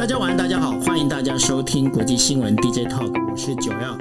[0.00, 3.94] 大家晚安，大家好，欢迎大家收听国际新闻 DJ Talk，我是九耀。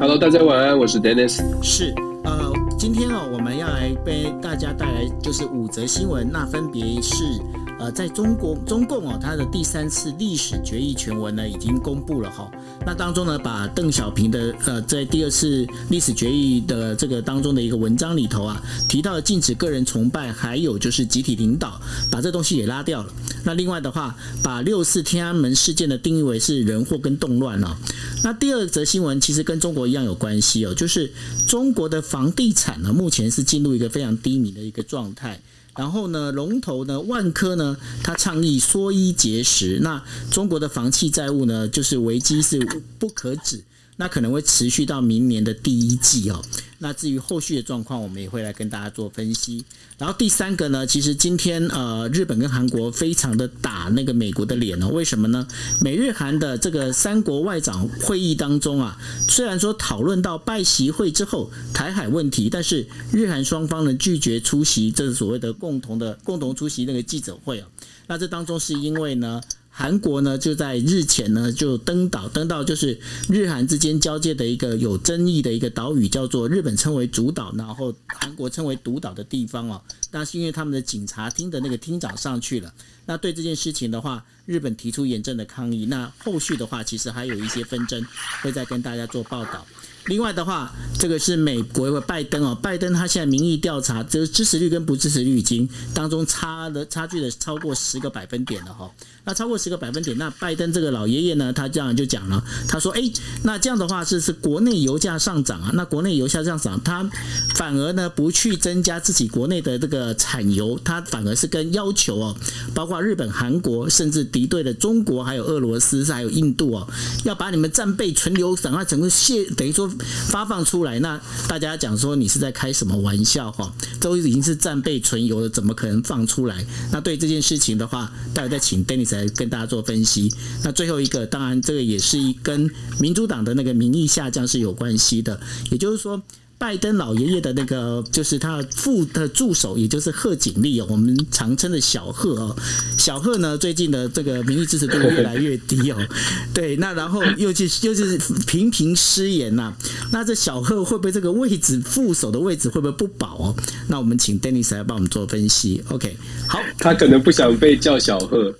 [0.00, 1.40] Hello，大家晚安，我是 Dennis。
[1.62, 7.40] 是，呃，今天哦，我们要来为大家带来就是五则新闻，那分别是
[7.82, 12.48] 呃，在中国中共哦，它的第三次历史决议全文呢已经公布了哈、
[12.86, 23.12] 那当中呢，把邓小平的呃在第二次历史决议的这个当中的一个文章里头啊，提到了禁止个人崇拜，还有就是集体领导，把这东西也拉掉了。
[23.42, 27.76] 那另外的话，把六四天安门事件的定义为是人祸跟动乱哦。
[28.22, 31.10] 那第二则新闻其实跟中国一样有关系哦，就是
[31.48, 35.40] 中国的房地产呢，目前是进入一个非常低迷的一个状态。
[35.76, 39.78] 然后呢，龙头呢，万科呢，它倡议缩衣节食。
[39.82, 42.58] 那中国的房企债务呢，就是危机是
[42.98, 43.64] 不可止，
[43.96, 46.42] 那可能会持续到明年的第一季哦。
[46.78, 49.64] 那至于后续的状况，我们也会来跟大家做分析。
[49.98, 55.46] 然后第三个呢，其实今天呃，日本跟韩国非常的打那个美国的脸哦，为什么呢？
[55.80, 67.68] 美日韩的这个三国外长会议当中啊，虽然说讨论到拜习会之后台海问题，但是日韩双方呢拒绝出席这所谓的共同的共同出席那个记者会啊。
[68.08, 69.40] 那这当中是因为呢。
[69.74, 79.80] 韩国呢，就在日前呢就登岛，登到就是日韩之间交界的一个有争议的一个岛屿，叫做日本称为主岛，然后韩国称为独岛的地方哦。
[80.10, 82.72] 那是因为他们的警察厅的那个厅长上去了，
[83.06, 85.86] 那对这件事情的话，日本提出严正的抗议。
[85.86, 88.06] 那后续的话，其实还有一些纷争，
[88.42, 89.66] 会再跟大家做报道。
[90.06, 98.90] 另外的话，这个是美国的拜登哦，拜登他现在民意调查，就是支持率跟不支持率已经当中差的差距的超过十个百分点了哈。
[99.24, 103.00] 那超过十个百分点，那拜登这个老爷爷呢，他这样就讲了，他说：“哎，
[103.44, 107.08] 那这样的话是是国内油价上涨啊，那国内油价上涨，他
[107.54, 112.36] 反而呢不去增加自己国内的这个产油，他反而是跟要求哦，
[112.74, 116.88] 包括日本、韩国，甚至敌对的中国，还有俄罗斯，还有印度哦，
[117.22, 119.88] 要把你们战备存留赶快整个卸，等于说
[120.28, 120.98] 发放出来。
[121.00, 123.72] 那大家讲说你是在开什么玩笑哈？
[124.00, 126.64] 都已经是战备存油了，怎么可能放出来？
[126.90, 130.32] 那对这件事情的话，待会再请 Dennis 来跟大家做分析。
[130.62, 135.40] 那最后一个，当然这个也是一跟民主党的那个民意下降是有关系的，
[135.70, 136.22] 也就是说。
[136.62, 142.56] 拜登老爷爷的那个，就是他副的助手，也就是贺锦丽哦，我们常称的小贺哦。
[142.96, 145.96] 小贺呢，最近的这个民意支持度越来越低哦。
[146.54, 149.74] 对，那然后又去又是频频失言呐、
[150.12, 153.56] 那这小贺会不会这个位置副手的位置会不会不保哦？
[153.88, 155.82] 那我们请 Dennis 来帮我们做分析。
[155.88, 158.54] OK，好，他可能不想被叫小贺，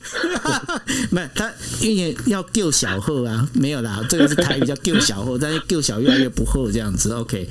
[1.10, 1.48] 没有他
[1.80, 7.12] 因为要救小贺啊，没有啦，这个是台语叫救小贺，但是救小越来越不贺这样子。
[7.12, 7.48] OK，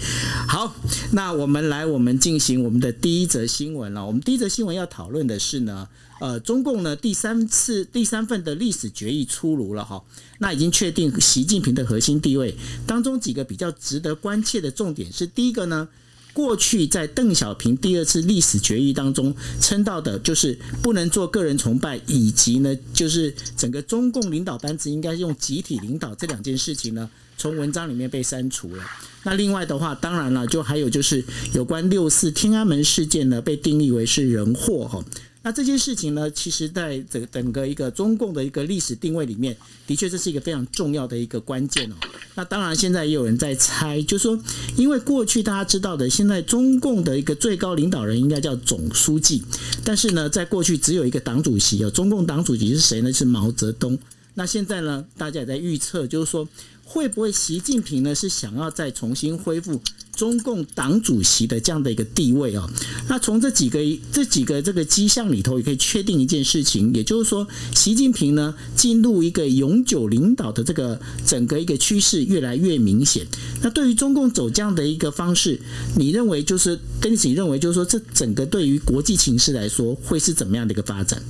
[0.48, 0.76] 好，
[1.14, 4.06] 那我们来我们进行我们的第一则新闻了。
[4.06, 5.88] 我们第一则新闻要讨论的是呢，
[6.20, 10.04] 呃，中共呢第三次第三份的历史决议出炉了哈，
[10.40, 15.88] 那已经确定习近平的核心地位，当中几个比较值得关切的重点是第一个呢。
[16.34, 28.84] 过去在邓小平第二次历史决议当中称到的，就是不能做个人崇拜，以及呢，就是整个中共领导班子应该用集体领导这两件事情呢，从文章里面被删除了。
[29.24, 35.04] 那另外的话，当然了，就还有就是有关六四天安门事件呢，被定义为是人祸哈。
[35.44, 41.96] 那这件事情呢，其实在整整个一个中共的一个历史定位里面，的确这是一个非常重要的一个关键哦。
[42.36, 44.40] 那当然，现在也有人在猜，就是说，
[44.76, 49.44] 因为过去大家知道的，现在中共的一个最高领导人应该叫总书记，
[49.84, 53.12] 但是呢，在过去只有一个党主席哦，中共党主席是谁呢？
[53.12, 53.98] 是毛泽东。
[54.36, 56.48] 那现在呢，大家也在预测，就是说，
[56.84, 59.82] 会不会习近平呢是想要再重新恢复
[60.16, 62.70] 中共党主席的这样的一个地位哦？
[63.10, 63.80] 那从这几个
[64.12, 73.26] 这几个这个迹象里头，也可以确定一件事情，也就是说，习近平呢进入一个永久领导的这个整个一个趋势越来越明显。
[73.62, 75.60] 那对于中共走这样的一个方式，
[75.98, 81.22] 你认为就是跟你认为就是说，这整个对于国际形势来说，会是怎么样的一个发展？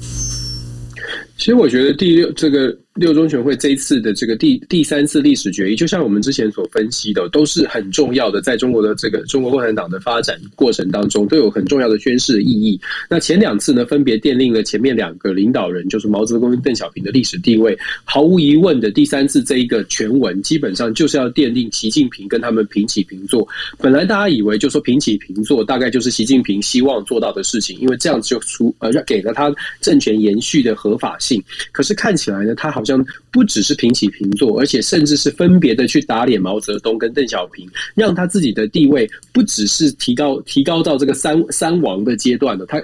[1.37, 12.77] 其实我觉得第六这个六中全会这一次的这个第第三次历史决议，就像我们之前所分析的，都是很重要的，在中国的这个中国共产党的发展过程当中，都有很重要的宣示的意义。
[13.09, 17.77] 那前两次呢，分别奠定了前面两个领导人，就是毛泽东跟邓小平的历史地位。
[18.03, 23.47] 毫无疑问的，第三次这一个全文，基本上就是要奠定习近平跟他们平起平坐。
[23.77, 29.49] 本来大家以为就说平起平坐，大概就是习近平希望做到的事情，因为这样子就出呃给了他
[29.79, 31.41] 政权延续的合法性。
[31.71, 42.81] 可是看起来呢，他好像不只是平起平坐，而且甚至是分别的去打脸毛泽东跟邓小平，让他自己的地位不只是提高提高到这个三三王的阶段了，他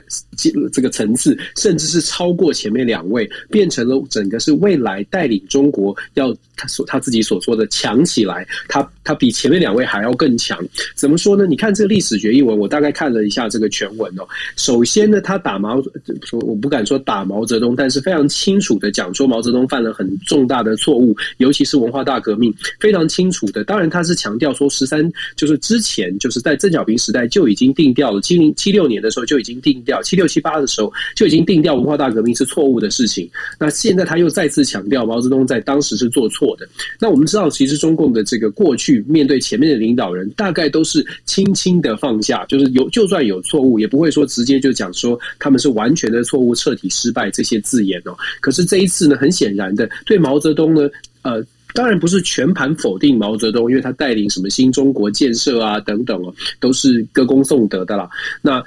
[0.72, 10.64] 这个层次甚至是超过前面两位，变成了整个是未来带领中国要他所他自己所说的强起来，他他比前面两位还要更强。
[10.96, 11.46] 怎么说呢？
[11.46, 14.28] 你看这个历史决议文，我大概看了一下这个全文哦。
[14.56, 15.82] 首先呢，他打毛
[16.24, 23.64] 说我不敢说打毛泽东，但是非常清楚的讲说毛泽东犯了很重重大的错误，尤其是文化大革命，非常清楚的。
[23.64, 33.28] 当然他是强调说十三就是之前就是在邓小平时代就已经定调了，七零七六年的时候就已经定调，七六七八的时候就已经定调文化大革命是错误的事情。
[33.58, 36.70] 那现在他又再次强调毛泽东在当时是做错的。
[37.00, 48.16] 那我们知道，其实中共的这个过去面对前面的领导人，大概都是轻轻的放下，就是有就算有错误，也不会说直接就讲说他们是完全的错误、彻底失败这些字眼哦。
[48.42, 50.90] 可是这一次呢，很显然的，对毛泽东呢，
[51.22, 51.42] 呃，
[51.74, 58.10] 当然不是全盘否定毛泽东，因为他带领什么新中国建设啊等等啊，都是歌功颂德的啦。
[58.42, 58.62] 那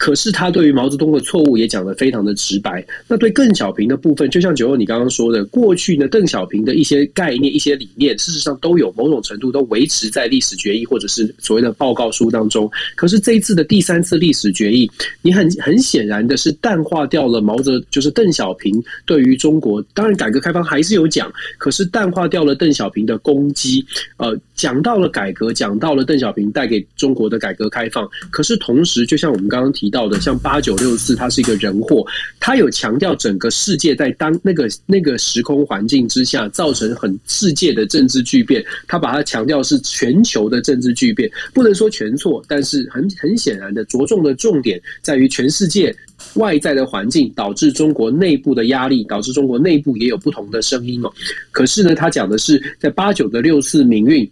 [0.00, 2.82] 可是他对于毛泽东的错误也讲得非常的直白。
[3.06, 12.70] 那对邓小平的部分，就像九欧你刚刚说的，过去呢邓小平的一些概念、一些理念，事实上都有某种程度都维持在历史决议或者是所谓的报告书当中。
[12.96, 23.84] 可是这一次的第三次历史决议，你很很显然的是淡化掉了毛泽就是邓小平对于中国，当然改革开放还是有讲，可是淡化掉了邓小平的攻击。
[24.16, 29.89] 呃，讲到了改革，讲到了邓小平带给中国的改革开放，可是同时就像我们刚刚提。
[29.90, 32.06] 到的像八九六四，它是一个人祸，
[32.38, 45.94] 它有强调整个世界在当那个那个时空环境之下造成很世界的政治巨变，它把它强调是全球的政治巨变，不能说全错，但是很很显然的着重的重点在于全世界
[46.34, 51.12] 外在的环境导致中国内部的压力，导致中国内部也有不同的声音哦。
[51.50, 54.30] 可是呢，他讲的是在八九的六四民运，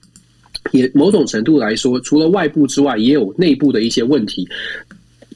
[0.73, 4.47] 也某种程度来说，除了外部之外，也有内部的一些问题。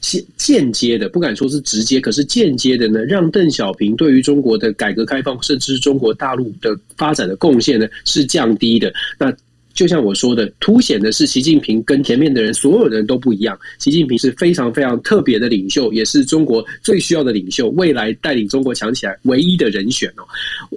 [0.03, 8.93] 间间接的不敢说是直接，可是间接的呢，让邓小平对于中国的改革开放，甚至是中国大陆的发展的贡献呢，是降低的。
[9.17, 9.33] 那。
[9.73, 13.57] 就像我说的，凸显的是习近平跟前面的人所有人都不一样。
[13.79, 20.23] 习近平是非常非常特别的领袖，也是中国最需要的领袖，未来带领中国强起来唯一的人选哦。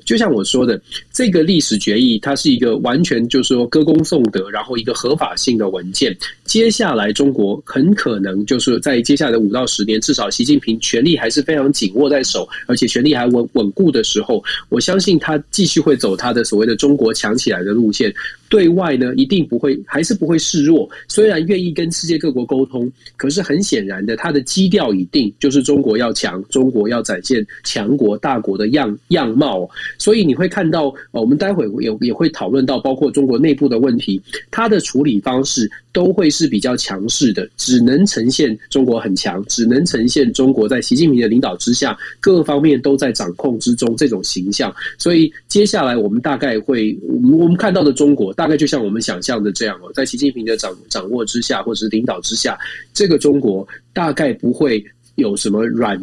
[0.05, 0.81] 就像我说的，
[1.13, 6.17] 这个历史决议，它是一个完全就是说歌功颂德，然后一个合法性的文件。
[6.45, 18.13] 接下来中国很可能就是在接下来的五到十年，至少习近平权力还是非常紧握在手，而且权力还稳稳固的时候，我相信他继续会走他的所谓的中国强起来的路线。
[18.49, 20.89] 对外呢，一定不会，还是不会示弱。
[21.09, 29.69] 虽然愿意跟世界各国沟通，可是很显然的，他的基调已定，就是中国要强，中国要展现强国大国的样样貌。
[29.99, 44.73] 所以你会看到，我们待会也也会讨论到，包括中国内部的问题，他的处理方式都会是比较强势的，只能呈现中国很强，只能呈现中国在习近平的领导之下，各方面都在掌控之中这种形象。
[44.99, 48.36] 所以接下来我们大概会，我们看到的中国。
[48.37, 52.57] 大概就像我们想象的这样哦，在习近平的掌掌握之下，或者是领导之下，
[52.93, 54.85] 这个中国大概不会
[55.15, 55.99] 有什么软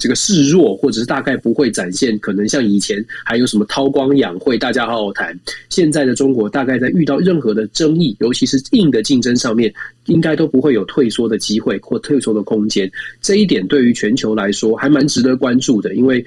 [0.00, 5.38] 这个示弱，或者是大概不会展现可能像以前还有什么韬光养晦，大家好好谈。
[5.68, 9.70] 现在的中国大概在遇到任何的争议，尤其是硬的竞争上面，
[10.06, 12.90] 应该都不会有退缩的机会或退缩的空间。
[13.20, 16.24] 这一点对于全球来说还蛮值得关注的，因为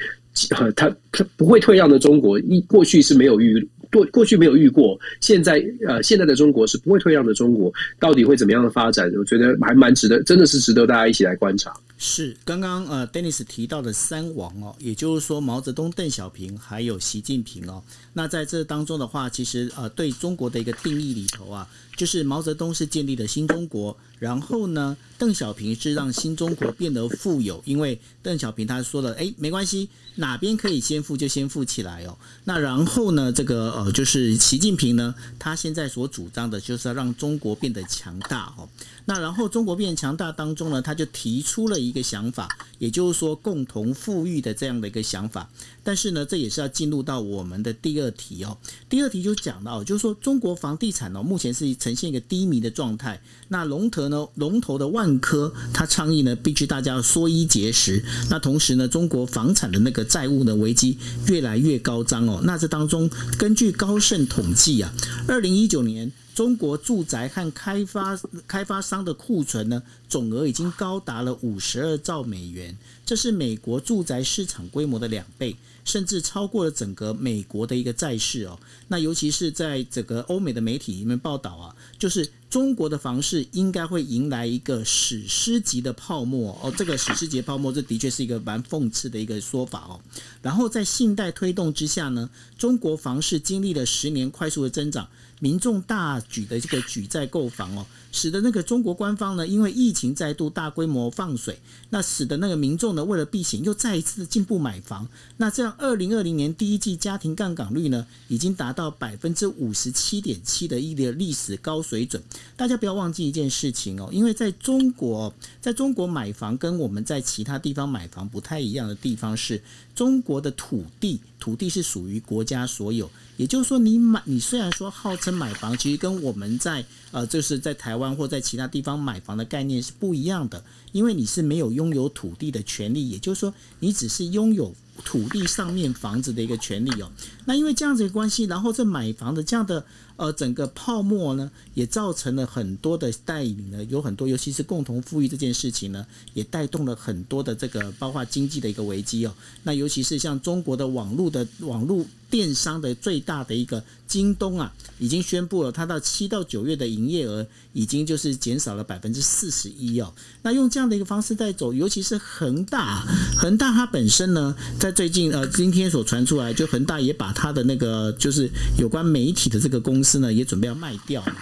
[0.51, 0.95] 他他
[1.35, 3.67] 不会退让的中国，一过去是没有遇。
[3.91, 7.33] 过过去没有遇过，现在呃，现在的中国是不会退让的。
[7.33, 9.11] 中国到底会怎么样的发展？
[9.17, 11.73] 我觉得还蛮值得，真的是值得大家一起来观察。
[12.03, 17.83] 是刚刚呃，Dennis 提到的三王哦，也就是说毛泽东、邓小平还有习近平哦。
[18.13, 27.61] 那在这当中的话，其实呃，对中国的一个定义里头啊，就是毛泽东是建立了新中国，然后呢，邓小平是让新中国变得富有。
[27.65, 32.17] 因为邓小平他说了，哎，没关系，哪边可以先富就先富起来哦。
[32.45, 38.67] 那然后呢，这个呃，就是习近平呢，他现在所主张的就是要让中国变得强大哦。
[39.05, 42.47] 那然后中国变强大当中呢，他就提出了一个想法，
[42.79, 45.49] 也就是说共同富裕的这样的一个想法。
[45.83, 48.57] 但是呢，这也是要进入到我们的第二题哦。
[48.87, 53.21] 第二题就讲到，就是说中国房地产呢，目前是呈现一个低迷的状态。
[53.47, 58.03] 那龙头呢，龙头的万科，它倡议呢，必须大家要缩衣节食。
[58.29, 62.41] 那同时呢，中国房产的那个债务呢，危机越来越高涨哦。
[62.43, 64.93] 那这当中，根据高盛统计啊，
[65.27, 66.11] 二零一九年。
[66.33, 75.55] 中国住宅和开发开发商的库存呢，总额已经高达了五十二兆美元，这是美国住宅市场规模的两倍。
[75.83, 78.59] 甚至超过了整个美国的一个债市哦。
[78.89, 86.71] 那尤其是在整个欧美的媒体里面报道啊，就是中国的房市应该会迎来一个史诗级的泡沫哦。
[86.77, 89.99] 这个史诗级泡沫，这的确是一个蛮讽刺的一个说法哦。
[90.43, 95.09] 然后在信贷推动之下呢，中国房市经历了十年快速的增长。
[95.41, 105.07] 民众大举的这个举债购房哦，使得那个中国官方呢，因为疫情再度大规模放水，那使得那个民众呢，为了避险又再一次的进步买房。
[105.37, 112.21] 那这样，二零二零年第一季家庭杠杆率呢，已经达到百分之五十七点七的一个历史高水准。
[112.55, 119.63] 大家不要忘记一件事情哦，因为在中国，在中国买房跟我们在其他地方买房不太一样的地方是，
[119.95, 123.09] 中国的土地土地是属于国家所有。
[123.37, 137.11] 也就是说，你买你虽然说号称买房，其实跟我们在呃，就是在台湾或在其他地方买房的概念是不一样的，因为你是没有拥有土地的权利，也就是说，你只是拥有土地上面房子的一个权利哦。
[137.45, 149.33] 那因为这样子的关系，然后这买房的这样的呃整个泡沫呢，也造成了很多的代理呢，有很多，尤其是共同富裕这件事情呢，也带动了很多的这个包括经济的一个危机哦。
[149.63, 152.05] 那尤其是像中国的网络的网络。
[152.31, 160.11] 电商的最大的一个京东啊，已经宣布了，它到七到九月的营业额已经就是减少了百分之四十一哦。
[160.41, 163.05] 那用这样的一个方式在走，尤其是恒大，
[163.37, 171.35] 恒大它本身呢，在最近呃今天所传出来，就恒大也把它的那个就是有关媒体的这个公司呢，也准备要卖掉了。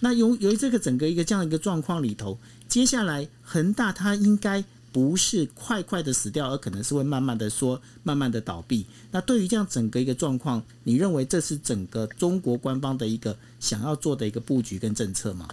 [0.00, 2.38] 那由由于这个整个一个这样的一个状况里头，
[2.68, 4.64] 接下来恒大它应该。
[4.96, 8.86] 不是快快的死掉，而可能是会慢慢的说，慢慢的倒闭。
[9.10, 15.50] 那对于这样整个一个状况，你认为这是整个中国官方的一个想要做的一个布局跟政策吗？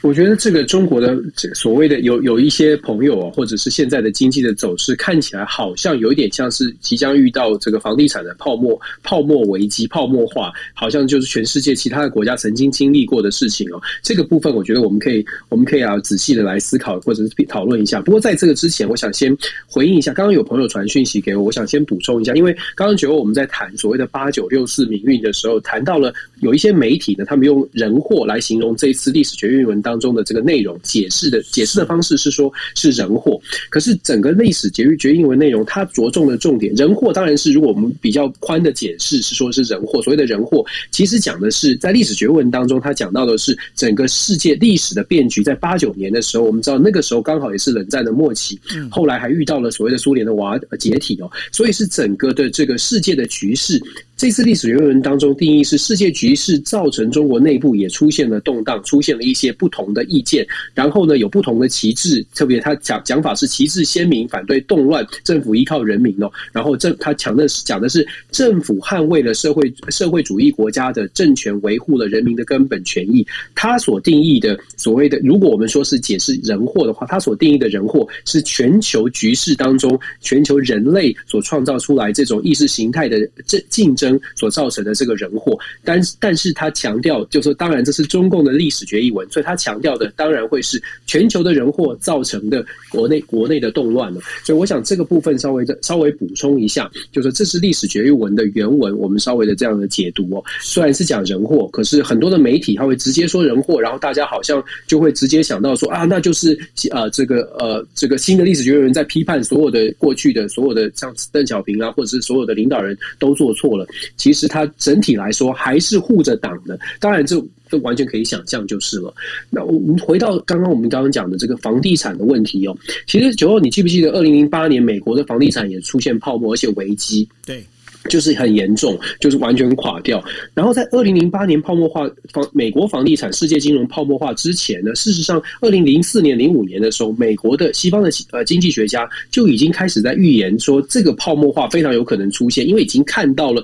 [0.00, 1.16] 我觉得这个中国的
[1.54, 13.80] 所谓的有有一些朋友啊，或者是现在的经济的走势，看起来好像有一点像是即将遇到这个房地产的泡沫、泡沫危机、泡沫化，好像就是全世界其他的国家曾经经历过的事情哦。
[14.02, 18.00] 这个部分，我觉得我们可以我们可以啊仔细的来思考或者是讨论一下。
[18.00, 33.40] 不过在这个之前，我想先回应一下，刚刚有朋友传讯息给我，我想先补充一下，因为刚刚觉得我们在谈所谓的八九六四民运的时候，谈到了有一些媒体呢，他们用人祸来形容这一次历史决运文当中的这个内容，解释的解释的方式是说，是人祸。
[33.70, 40.02] 可是整个历史决决议文内容，它着重的重点，人祸当然是如果我们比较宽的解释是说是人祸。
[40.02, 45.42] 所谓的人祸，其实讲的是在历史学文当中，它讲到的是整个世界历史的变局。
[45.42, 48.58] 在八九年的时候，我们知道那个时候刚好也是冷战的末期，
[48.90, 53.80] 后来还遇到了所谓的苏联的瓦解体哦，所以是整个的这个世界的局势。
[54.22, 73.26] 这次历史原文当中定义是世界局势造成中国内部也出现了动荡，出现了一些不同的意见，然后呢有不同的旗帜，特别他讲讲法是旗帜鲜明，反对动乱，政府依靠人民哦，然后政他讲的是讲的是政府捍卫了社会社会主义国家的政权，维护了人民的根本权益。
[73.56, 84.11] 他所定义的所谓的，如果我们说是解释人祸的话，他所定义的人祸是全球局势当中，全球人类所创造出来这种意识形态的这竞争。
[84.36, 94.20] 所造成的这个人祸，但但是他强调，就是当然这是中共的历史决议文，所以他强调的当然会是全球的人祸造成的国内国内的动乱了。
[94.44, 100.42] 所以我想这个部分稍微的稍微补充一下，就是这是历史决议文的原文，我们稍微的这样的解读哦。
[100.60, 106.58] 虽然是讲人祸，可是很多的媒体他会直接说人祸，然后大家好像就会直接想到说啊，那就是
[106.90, 113.86] 呃这个呃这个新的历史决议文在批判所有的过去的所有的像邓小平啊，或者是所有的领导人都做错了。
[114.16, 119.12] 其实它整体来说还是护着党的，当然这这完全可以想象就是了。
[119.50, 127.28] 那我们回到刚刚我们刚刚讲的这个房地产的问题哦，其实九号你记不记得二零零八年美国的房地产也出现泡沫而且危机？
[127.46, 127.64] 对。
[128.08, 130.20] 就是很严重，就是完全垮掉。
[130.54, 143.62] 然后在二零零八年泡沫化房美国房地产世界金融泡沫化之前呢，事实上二零零四年零五年的时候，美国的西方的呃经济学家就已经开始在预言说，这个泡沫化非常有可能出现，因为已经看到了。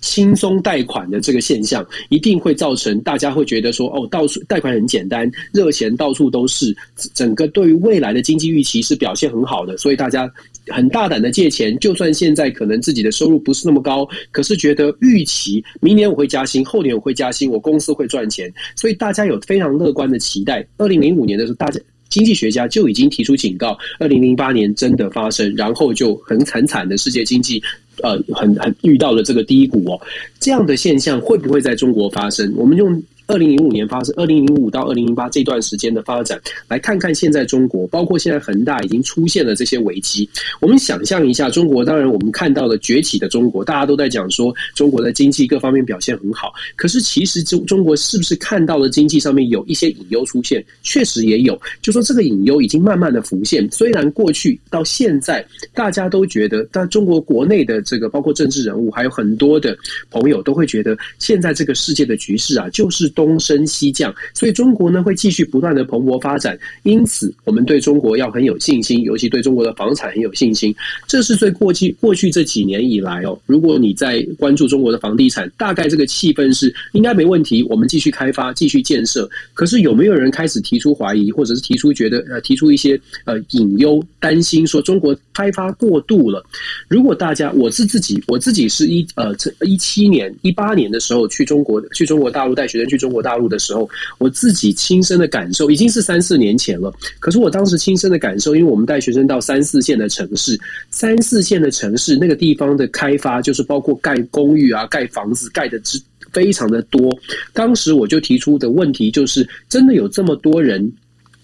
[0.00, 6.74] 轻松贷款的这个现象，一定会造成大家会觉得说，哦，到处贷款很简单，热钱到处都是，
[7.14, 10.30] 整个对于未来的经济预期是表现很好的，所以大家
[10.68, 20.66] 很大胆的借钱，就算现在可能自己的收入不是那么高，可是觉得预期明年我会加薪，后年我会加薪，我公司会赚钱，所以大家有非常乐观的期待。
[20.78, 21.80] 二零零五年的时候，大家。
[22.08, 27.62] 经济学家就已经提出警告，二零零八年真的发生，然后就很惨惨的世界经济，
[28.02, 30.00] 呃，很很遇到了这个低谷哦。
[30.38, 32.52] 这样的现象会不会在中国发生？
[32.56, 33.02] 我们用。
[33.30, 40.28] 二零零五年发生，二零零五到二零零八这段时间的发展，来看看现在中国，包括现在恒大已经出现了这些危机。
[40.60, 46.52] 我们想象一下，中国当然我们看到了崛起的中国，大家都在讲说中国的经济各方面表现很好。
[46.74, 50.64] 可是其实中中国是不是看到了经济上面有一些隐忧出现？
[50.82, 53.68] 确实也有，就说这个隐忧已经慢慢的浮现。
[53.70, 59.76] 虽然过去到现在，大家都觉得，但中国国内的这个包括政治人物，还有很多的
[60.10, 66.58] 朋友都会觉得，现在这个世界的局势啊，就是东升西降，所以中国呢会继续不断的蓬勃发展。
[66.84, 70.74] 因此，我们对中国要很有信心，尤其对中国的房产很有信心。
[71.06, 79.28] 这是最过去过去这几年以来哦，如果你在关注中国的房地产，大概这个气氛是应该没问题，我们继续开发，继续建设。
[79.52, 86.42] 可是有没有人开始提出怀疑，或者是提出觉得呃提出一些呃隐忧、担心，说中国开发过度了？
[86.88, 89.34] 如果大家，我是自己，我自己是一呃
[89.66, 96.94] 一七年、一八年的时候去中国，去中国大陆带学生去中中国大陆的时候，我自己亲身的感受已经是三四年前了。
[97.18, 100.56] 可是我当时亲身的感受，因为我们带学生到三四线的城市，
[100.90, 106.00] 三四线的城市那个地方的开发，就是包括盖公寓啊、盖房子，盖的之
[106.32, 107.10] 非常的多。
[107.52, 110.92] 当时我就提出的问题就是，真的有这么多人？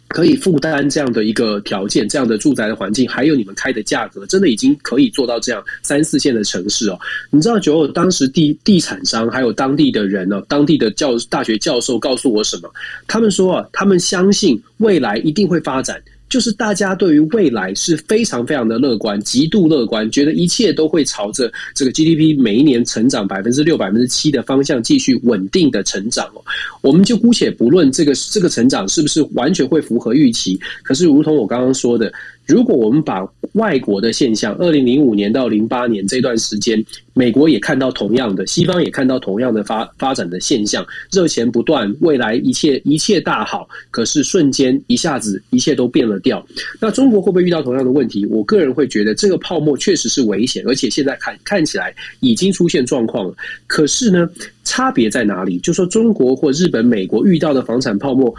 [0.09, 6.99] 可以负担这样的一个条件，这样的住宅的环境，还有你们开的价格，真的已经可以做到这样三四线的城市哦。
[7.31, 12.71] 你知道，九当时地地产商还有当地的人呢，当地的教大学教授告诉我什么？
[13.07, 16.01] 他们说啊，他们相信未来一定会发展。
[16.29, 26.43] 就是大家对于未来是非常非常的乐观，极度乐观，觉得一切都会朝着这个 GDP 每一年成长百分之六、百分之七的方向继续稳定的成长哦。
[26.81, 32.13] 我们就姑且不论这个这个成长是不是完全会符合预期，可是如同我刚刚说的。
[32.47, 46.47] 如果我们把外国的现象，二零零五年到零八年这段时间，美国也看到同样的，西方也看到同样的发发展的现象，热钱不断，未来一切一切大好，可是瞬间一下子一切都变了调。
[46.81, 48.25] 那中国会不会遇到同样的问题？
[48.27, 53.35] 我个人会觉得这个泡沫确实是危险，而且现在看看起来已经出现状况了。
[53.67, 54.29] 可是呢，
[54.65, 55.59] 差别在哪里？
[55.59, 58.33] 就说中国或日本、美国遇到的房产泡沫。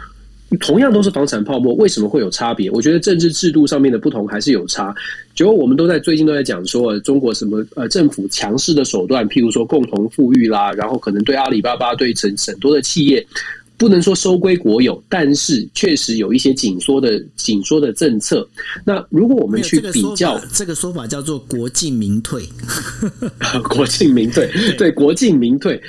[0.60, 2.70] 同样都是房产泡沫，为什么会有差别？
[2.70, 4.94] 我觉得政治制度上面的不同还是有差。
[5.34, 13.24] 就我们都在最近都在讲说，中国什么呃政府强势的手段，譬如说共同富裕啦，然后可能对阿里巴巴、对很很多的企业，
[13.76, 18.48] 不能说收归国有，但是确实有一些紧缩的紧缩的政策。
[18.84, 22.42] 那如果我们去比较，这个说法叫做国进民退，
[23.68, 25.80] 国进民退，对，国进民退。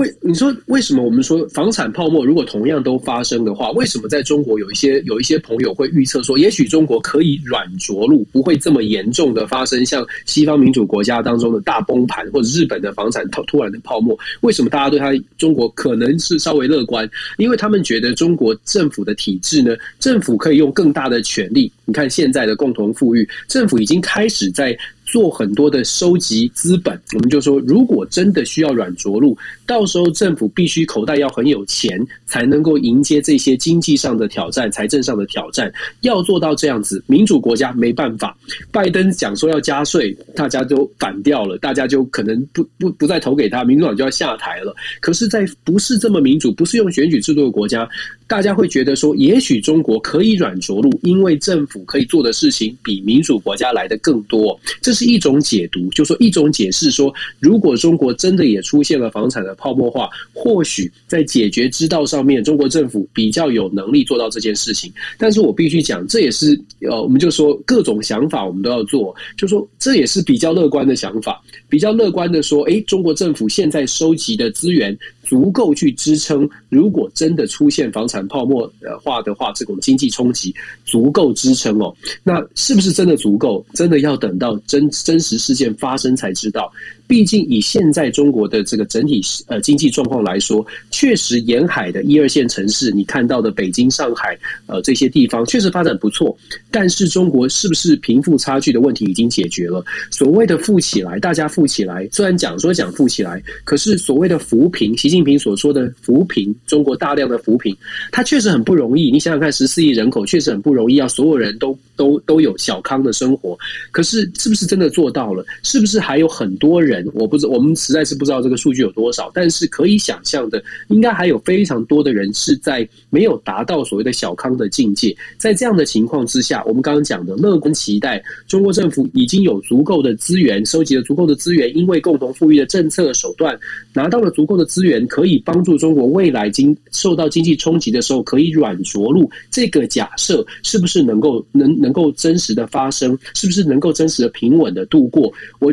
[0.00, 14.18] 为你说为什么我们说房产泡沫如果同样都发生的话，为什么在中国有一些有一些朋友会预测说，也许中国可以软着陆，不会这么严重的发生像西方民主国家当中的大崩盘，或者日本的房产突突然的泡沫？
[14.40, 17.08] 为什么大家对他中国可能是稍微乐观？
[17.36, 21.70] 因为他们觉得中国政府的体制呢，政府可以用更大的权力。
[21.84, 24.76] 你看现在的共同富裕，政府已经开始在。
[25.10, 35.72] 做很多的收集资本，我们就说，如果真的需要软着陆，到时候政府必须口袋要很有钱，才能够迎接这些经济上的挑战、财政上的挑战。
[36.02, 38.36] 要做到这样子，民主国家没办法。
[38.70, 44.72] 拜登讲说要加税，大家都反掉了，大家就可能不不不再投给他，民主党就要下台了。
[45.00, 47.88] 可是，在不是这么民主、不是用选举制度的国家。
[48.28, 54.58] 大家会觉得说，也许中国可以软着陆，因为政府可以做的事情比民主国家来的更多。
[54.80, 64.92] 这是是一种解读，就说一种解释说，如果中国真的也出现了房产的泡沫化，或许在解决之道上面，中国政府比较有能力做到这件事情。
[65.16, 74.94] 但是我必须讲，这也是呃，我们就说各种想法我们都要做，就说这也是比较乐观的想法，比较乐观的说，诶，中国政府现在收集的资源。
[75.30, 80.52] 足够去支撑，如果真的出现房产泡沫的话的话，这种经济冲击
[80.84, 81.94] 足够支撑哦。
[82.24, 83.64] 那是不是真的足够？
[83.72, 86.68] 真的要等到真真实事件发生才知道。
[87.10, 96.38] 毕竟以现在中国的这个整体呃经济状况来说，确实沿海的一二线城市，你看到的北京、上海呃这些地方确实发展不错。
[96.70, 99.84] 但是中国是不是贫富差距的问题已经解决了？
[100.12, 107.76] 所谓的富起来，大家富起来，虽然讲说讲富起来，可是所谓的扶贫，习近平所说的扶贫，中国大量的扶贫，
[108.12, 109.10] 它确实很不容易。
[109.10, 113.58] 你想想看，十四亿人口确实很不容易，要所有人都都都有小康的生活。
[113.90, 115.44] 可是是不是真的做到了？
[115.64, 116.99] 是不是还有很多人？
[117.14, 125.16] 我不知我们实在是不知道这个数据有多少，但是可以想象的，应该还有非常多的人是在没有达到所谓的小康的境界。
[125.38, 133.58] 在这样的情况之下，我们刚刚讲的乐观期待，中国政府已经有足够的资源，收集了足够的资源，因为共同富裕的政策手段，
[133.92, 139.30] 拿到了足够的资源，可以帮助中国未来经受到经济冲击的时候可以软着陆。
[139.50, 143.18] 这个假设是不是能够能能够真实的发生？
[143.34, 145.32] 是不是能够真实的平稳的度过？
[145.58, 145.72] 我。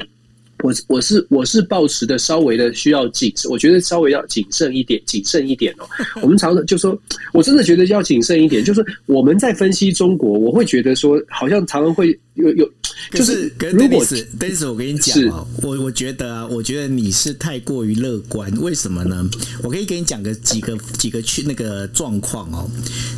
[0.63, 5.87] 我我是我是保持的稍微的需要谨慎，我觉得稍微要谨慎一点，谨慎一点哦。
[6.21, 6.99] 我们常常就说，
[7.31, 8.63] 我真的觉得要谨慎一点。
[8.63, 12.67] 就是我们在分析中国，我会觉得说，好像常常会有有，
[13.11, 14.03] 就是如果
[14.39, 18.51] 但是我跟你讲哦，我我觉得啊，我觉得你是太过于乐观。
[18.59, 19.29] 为什么呢？
[19.61, 22.67] 我可以给你讲个几个几个去那个状况哦。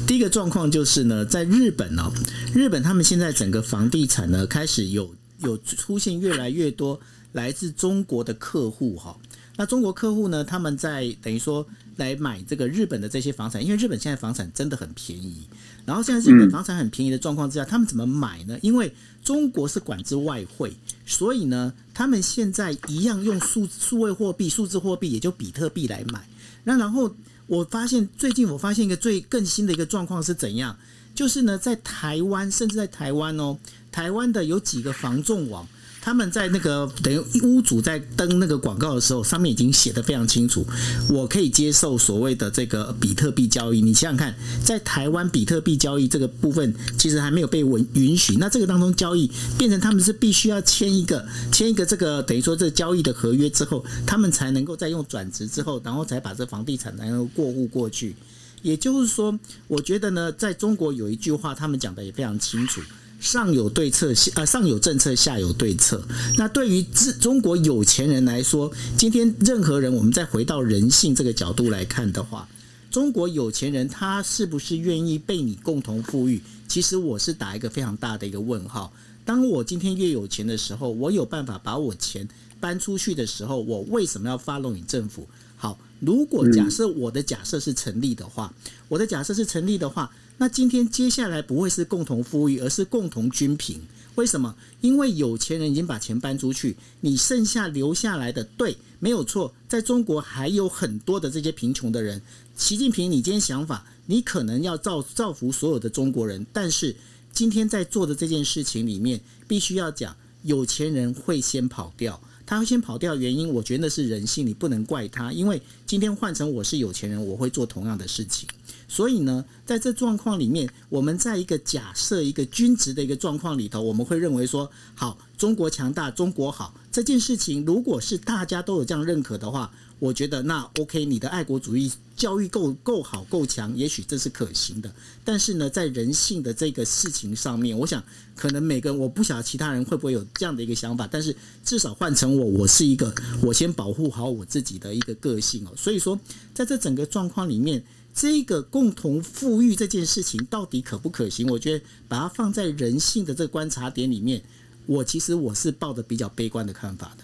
[0.05, 2.11] 第一个状况就是呢，在日本哦，
[2.53, 6.99] 日本他们现在整个房地产呢开始有有出现越来越多。
[7.33, 9.15] 来自中国的客户哈，
[9.55, 10.43] 那中国客户呢？
[10.43, 11.65] 他们在等于说
[11.97, 15.43] 来买这个日本的这些房产，因为日本现在房产真的很便宜。
[15.85, 18.57] 然后现在日本房产很便宜的状况之下，他们怎么买呢？
[18.61, 20.73] 因为中国是管制外汇，
[21.05, 26.27] 所以呢，他们现在一样用数数位货币、数字货币，也就比特币来买。
[26.63, 27.13] 那然后
[27.45, 30.75] 我发现最近我发现一个最更新的一个状况是怎样？
[31.13, 33.57] 就是呢，在台湾，甚至在台湾哦，
[33.91, 35.67] 台湾的有几个房仲网。
[36.01, 40.65] 他们在那个等于屋主在登那个广告的时候，上面已经写的非常清楚，
[41.09, 43.81] 我可以接受所谓的这个比特币交易。
[43.81, 58.15] 你想想看，在台湾比特币交易这个部分其实还没有被允允许，那这个当中交易变成他们是必须要签一个签一个这个等于说这交易的合约之后，他们才能够再用转职之后，然后才把这房地产能够过户过去。
[58.61, 62.81] 也就是说，我觉得呢，在中国有一句话，他们讲的也非常清楚。
[63.19, 66.01] 上有对策，下呃上有政策，下有对策。
[66.37, 72.47] 那对于中中国有钱人来说，今天任何人，我们再回到人性这个角度来看的话，
[72.89, 76.41] 中国有钱人他是不是愿意被你共同富裕？
[76.67, 78.91] 其实我是打一个非常大的一个问号。
[79.25, 82.27] 当我今天越有钱的时候，我有办法把我钱
[82.59, 85.27] 搬出去的时候，我为什么要发弄你政府？
[85.57, 88.53] 好，如果假设我的假设是成立的话，
[88.87, 90.09] 我的假设是成立的话。
[90.41, 93.81] 那今天接下来不会是共同富裕，而是共同均贫。
[94.15, 94.55] 为什么？
[94.79, 99.53] 因为有钱人已经把钱搬出去，你剩下留下来的，对，没有错。
[99.67, 102.21] 在中国还有很多的这些贫穷的人。
[102.55, 106.95] 习近平，你今天想法，你可能要造造福所有的中国人，但是
[107.33, 112.17] 今天在做的这件事情里面，必须要讲，有钱人会先跑掉。
[112.45, 115.33] 他会先跑掉，原因我觉得是人性，你不能怪他。
[115.33, 118.47] 因为今天换成我是有钱人，我会做同样的事情。
[118.89, 134.91] 所以呢，在这状况里面，我们在一个假设一个均值的一个状况里头，我们会认为说，好，中国强大，中国好这件事情，如果是大家都有这样认可的话，我觉得那 OK，你的爱国主义教育够够好够强，也许这是可行的。
[135.23, 138.03] 但是呢，在人性的这个事情上面，我想
[138.35, 145.73] 可能每个人我不晓得其他人会不会有这样的一个想法，但是至少换成我，我是一个我先保护好我自己的一个个性哦。
[145.77, 146.19] 所以说，
[146.55, 147.83] 在这整个状况里面。
[148.13, 151.47] 这个共同富裕这件事情到底可不可行？
[151.49, 154.41] 我觉得把它放在人性的这个观察点里面，
[154.85, 157.23] 我其实我是抱着比较悲观的看法的。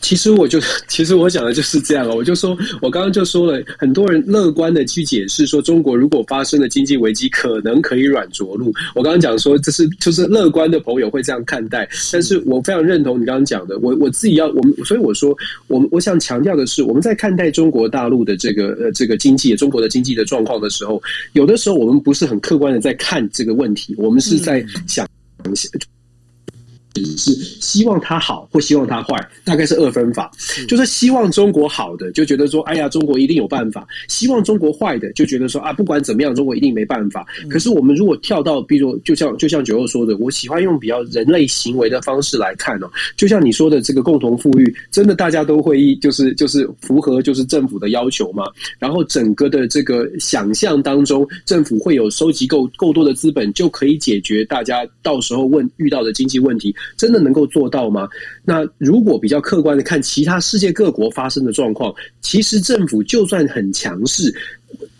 [0.00, 0.58] 其实我就，
[0.88, 2.14] 其实我讲的就是这样了。
[2.14, 8.72] 我就说，我刚刚就说了，很多人乐观的去解释说，中国如果发生了经济危机，可能可以软着陆。
[8.94, 11.88] 我刚刚讲说，这是就是乐观的朋友会这样看待。
[12.12, 25.06] 但是我非常认同你刚刚讲的，我我自己要我们，所以我说，我们我想强调的是，我们在看待中国大陆的这个呃这个经济，中国的经济的状况的时候，有的时候我们不是很客观的在看这个问题，我们是在想。
[27.16, 30.30] 是希望他好或希望他坏，大概是二分法。
[30.68, 37.24] 就是希望中国好的，就觉得说，哎呀，中国一定有办法；希望中国坏的，就觉得说，啊，不管怎么样，中国一定没办法。
[37.48, 42.90] 可是我们如果跳到，比如就像就像九欧说的，我喜欢用比较人类行为的方式来看哦。
[43.16, 48.44] 就像你说的，这个共同富裕，真的大家都会就是就是符合就是政府的要求嘛？
[48.78, 56.74] 然后整个的这个想象当中，政府会有收集够够多的资本，就可以解决大家到时候问遇到的经济问题。
[56.96, 58.08] 真的能够做到吗？
[58.44, 64.34] 那如果比较客观的看其他世界各国发生的状况，其实政府就算很强势。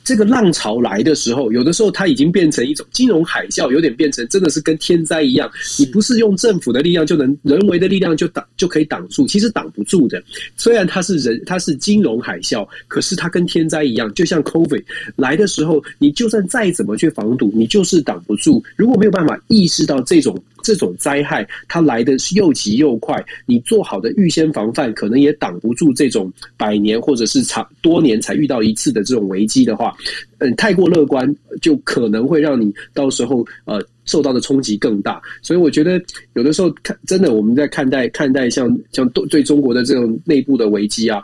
[0.04, 5.48] 这个浪潮来的时候，有的时候它已经变成一种金融海啸，有点变成真的是跟天灾一样。
[5.78, 10.20] 你不是用政府的力量就能人为的力量就挡就可以挡住，其实挡不住的。
[10.56, 14.82] 虽然它是人，它是金融海啸，可是它跟天灾一样，就像 COVID
[15.14, 18.62] 来的时候，你就算再怎么去防堵，你就是挡不住。
[18.74, 29.94] 如果没有办法意识到这种这种灾害它来的是又急又快，你做好的预先防范，可能也挡不住这种百年或者是长多年才遇到一次的这种危机的话，
[30.38, 35.20] 嗯，太过乐观就可能会让你到时候呃受到的冲击更大。
[35.42, 36.00] 所以我觉得
[36.34, 41.22] 有的时候看真的我们在看待看待像像对对中国的这种内部的危机啊。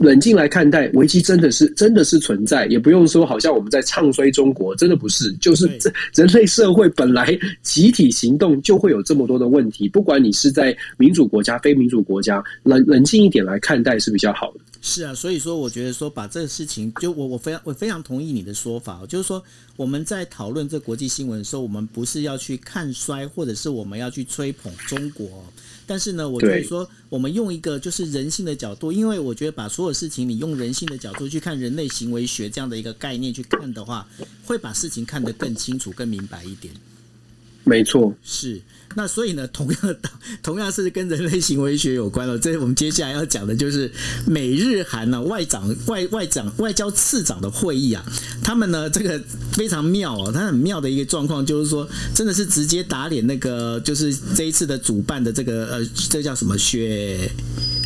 [0.00, 14.60] 冷静来看待危机，真的是真的是存在，也不用说好像我们在唱衰中国，真的不是，就是这人类社会本来集体行动就会有这么多的问题，不管你是在民主国家、非民主国家，冷冷静一点来看待是比较好的。
[14.82, 19.42] 是啊，所以说我觉得说把这个事情，就我我非常我非常同意你的说法，就是说
[19.76, 25.44] 我们在讨论这国际新闻的时候，我们不是要去看衰，或者是我们要去吹捧中国。
[25.90, 34.06] 但是呢，我觉得说，我们用一个就是人性的角度，因为我觉得把所有事情你用人性的角度去看人类行为学这样的一个概念去看的话，
[34.46, 36.72] 会把事情看得更清楚、更明白一点。
[37.64, 38.62] 没错，是。
[38.96, 39.98] 那所以呢，同样的，
[40.42, 42.38] 同样是跟人类行为学有关了。
[42.38, 43.90] 这我们接下来要讲的就是
[44.26, 48.04] 美日韩呢外长外外长外交次长的会议啊，
[48.42, 49.22] 他们呢这个
[49.52, 57.30] 非常妙哦，他很妙的一个状况就是说，真的是直接打脸那个就是这一次的主办的这个呃，这叫什么雪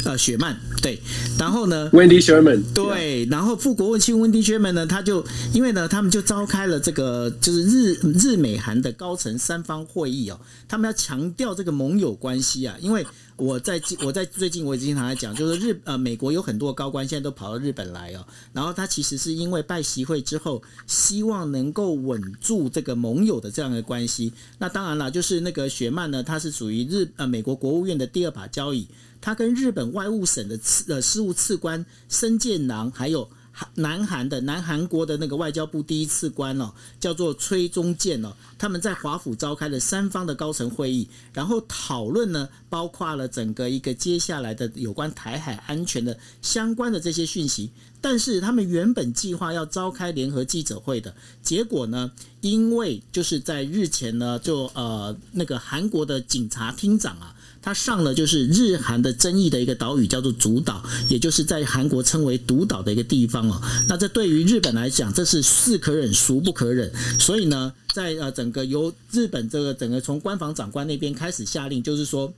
[0.05, 1.01] 呃雪曼对，
[1.39, 10.95] 然后呢，Wendy Sherman 对，然后富国问亲 Wendy Sherman 呢，他就因为呢，他们就召开了这个就是日日美韩的高层三方会议哦，他们要。
[11.05, 24.33] 强调这个盟友关系啊，因为我在我在最近我也经常在讲，就是日呃美国有很多高官现在都跑到日本来哦，然后他其实是因为拜习会之后，希望能够稳住这个盟友的这样的关系。
[24.59, 28.87] 那当然了，就是那个雪曼呢，他是属于日呃美国国务院的第二把交椅，
[29.25, 33.31] 他跟日本外务省的次呃事务次官申建郎还有。
[33.77, 47.71] 南韩的南韩国的那个外交部第一次官哦，叫做崔中建哦，他们在华府召开了三方的高层会议，然后讨论呢，包括了整个一个接下来的有关台海安全的相关的这些讯息。
[48.01, 52.11] 但是他们原本计划要召开联合记者会的结果呢，
[52.41, 57.37] 因为就是在日前呢，就呃那个韩国的警察厅长啊。
[57.65, 63.59] 他上了就是日韩的争议的一个岛屿，叫做主岛，也就是在韩国称为独岛的一个地方哦。
[63.89, 66.93] 那这对于日本来讲，这是是可忍孰不可忍。
[67.19, 72.31] 所以呢，在呃整个由日本这个整个从官房长官那边开始下令，就是说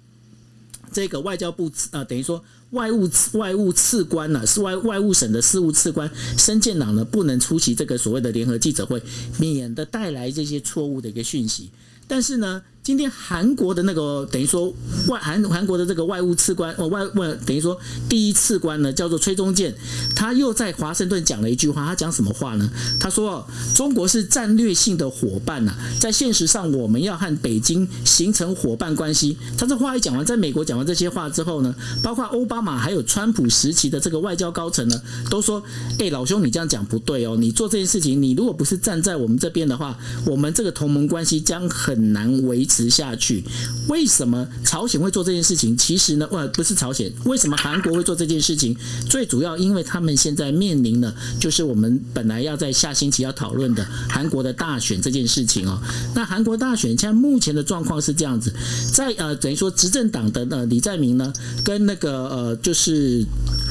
[0.92, 6.08] 这个外交部呃等于说外务外务次官呢，是外外务省的事务次官
[6.38, 9.02] 申建党呢，不能出席这个所谓的联合记者会，
[9.40, 11.70] 免得带来这些错误的一个讯息。
[12.06, 12.62] 但是呢。
[12.86, 14.72] 今天韩国的那个等于说
[15.08, 17.76] 外韩韩国的这个外务次官哦外外等于说
[18.08, 19.74] 第一次官呢叫做崔中建，
[20.14, 22.70] 他又在华盛顿讲了一句话，他讲什么话呢？
[23.00, 23.44] 他说
[23.74, 29.36] 中国是战略性的伙伴呐，在现实上我们要和北京形成伙伴关系。
[29.58, 35.60] 他这话一讲完，在美国讲完这些话之后呢，包括奥巴马还有川普时期的这个外交高层呢，都说：
[35.98, 42.75] 哎，老兄，你这样讲不对哦，你做这件事情，你如果不是站在我们这边的话，我们这个同盟关系将很难维持。
[42.76, 43.42] 持下去，
[43.88, 45.74] 为什么朝鲜会做这件事情？
[45.76, 48.76] 其实呢，呃，不是朝鲜，为什么韩国会做这件事情？
[49.08, 55.80] 最主要，因为他们现在面临的，就是我们本来要在下星期要讨论的韩国的大选这件事情哦。
[56.14, 58.52] 那韩国大选，现在目前的状况是这样子，
[58.92, 61.32] 在呃，等于说执政党的呃李在明呢，
[61.64, 63.24] 跟那个呃，就是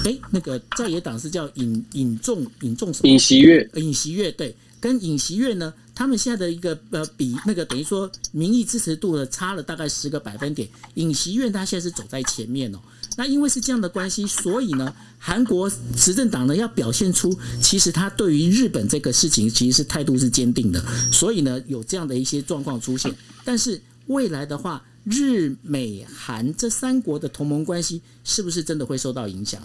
[0.04, 3.10] 哎，那个在野党是叫尹尹仲尹仲什么？
[3.10, 5.72] 尹锡月，尹锡月对，跟尹锡月呢？
[5.96, 12.80] 他们现在的一个呃比那个等于说民意支持度呢差了大概十个百分点，尹锡院他现在是走在前面哦。
[13.18, 23.16] 那因为是这样的关系，所以呢，韩国执政党呢要表现出其实他对于日本这个事情其实是态度是坚定的，所以呢有这样的一些状况出现。
[23.46, 29.62] 但是未来的话，日美韩这三国的同盟关系是不是真的会受到影响？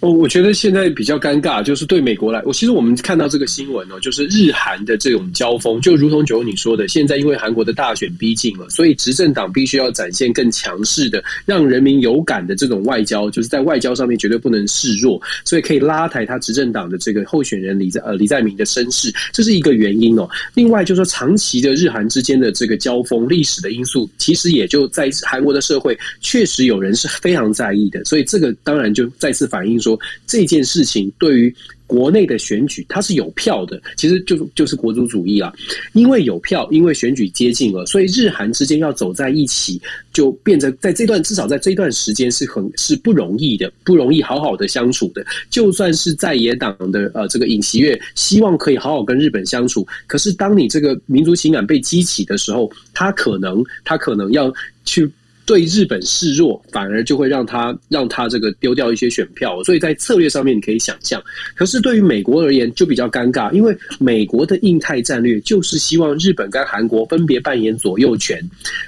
[0.00, 20.28] 我我觉得现在比较尴尬，就是对美国来，我其实我们看到这个新闻哦，就是日韩的这种交锋，就如同九你说的，现在因为韩国的大选逼近了，所以执政党必须要展现更强势的、让人民有感的这种外交，就是在外交上面绝对不能示弱，所以可以拉抬他执政党的这个候选人李在呃李在明的声势，这是一个原因哦。
[20.54, 29.84] 另外就是说，长期的日韩之间的这个交锋，历史的因素，其实也就在韩国的社会确实有人是非常在意的，所以这个当然就再次反反映说。
[29.84, 31.54] 说这件事情对于。
[31.86, 35.52] 国内的选举它是有票的，其实就就是国族主义啦。
[35.92, 39.78] 因为有票，因为选举接近了，所以日韩之间要走在一起，
[40.10, 45.24] 就变成在这段至少在这段时间是很是不容易的，不容易好好的相处的。
[45.50, 54.52] 就算是在野党的呃这个尹锡悦希望可以好好跟日本相处，可是当你这个民族情感被激起的时候，他可能他可能要
[54.86, 55.08] 去。
[55.46, 61.22] 对日本示弱，反而就会让他让他这个丢掉一些选票，所以在策略上面你可以想象。
[61.54, 68.42] 可是对于美国而言就比较尴尬，因为美国的印太战略就是希望日本跟韩国分别扮演左右权，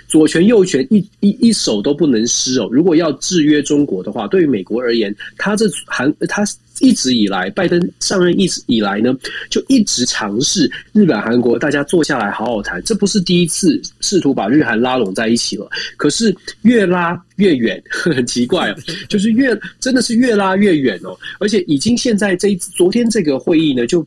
[0.09, 2.69] 左权右权一一一手都不能失哦。
[2.71, 6.45] 如果要制约中国的话，对于美国而言，他这韩他。
[6.81, 9.17] 一直以来，拜登上任一直以来呢，
[9.49, 12.83] 就一直尝试日本、韩国大家坐下来好好谈。
[12.85, 15.67] 这不是第一次试图把日韩拉拢在一起了，
[15.97, 18.77] 可是越拉越远， 很奇怪哦，
[19.09, 21.17] 就是越真的是越拉越远哦。
[21.41, 24.07] 而且已经现在这一昨天这个会议呢，就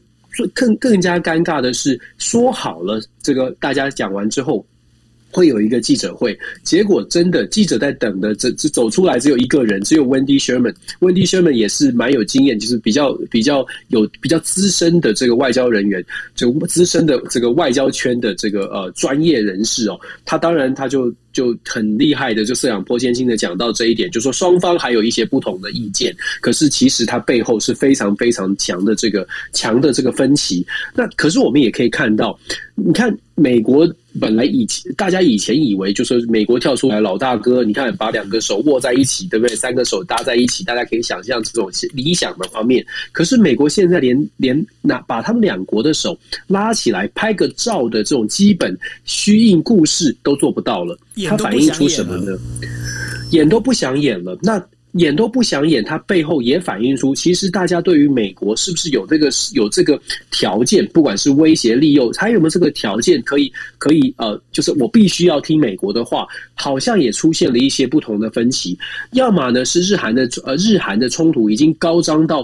[0.54, 4.65] 更更加尴尬的是，说好了这个大家讲完之后。
[5.32, 10.73] 会有一个记者会，结果真的记者在等的，只只走出来只有一个人，只有 Wendy Sherman。
[11.02, 19.99] Wendy Sherman 也是蛮有经验，就是比较比较有比较资深的这个外交人员，就资深的这个外交圈的这个呃专业人士哦。
[20.25, 21.13] 他当然他就。
[21.39, 30.67] 就很厉害的，就摄养颇先进的讲到这一点，就说双方还有一些不同的意见，可是其实它背后是非常非常强的这个强的这个分歧。
[30.93, 32.38] 那可是我们也可以看到，
[32.75, 39.56] 你看美国本来以前大家以前以为就是美国跳出来老大哥，你看把两个手握在一起，对不对？
[39.56, 42.86] 三个手搭在一起，大家可以想象这种理想的画面。
[43.13, 50.97] 可是美国现在连连那把他们两国的手拉起来拍个照的这种基本虚应故事都做不到了。
[51.30, 52.38] 它反映出什么呢？
[53.32, 54.38] 演都不想演了。
[54.42, 54.62] 那
[54.94, 68.76] 演都不想演，它背后也反映出，其实大家对于美国是不是有这个有这个条件，不管是威胁利诱，还有没有这个条件可以可以呃，就是我必须要听美国的话，好像也出现了一些不同的分歧。
[69.12, 72.44] 要么呢是日韩的呃日韩的冲突已经高涨到。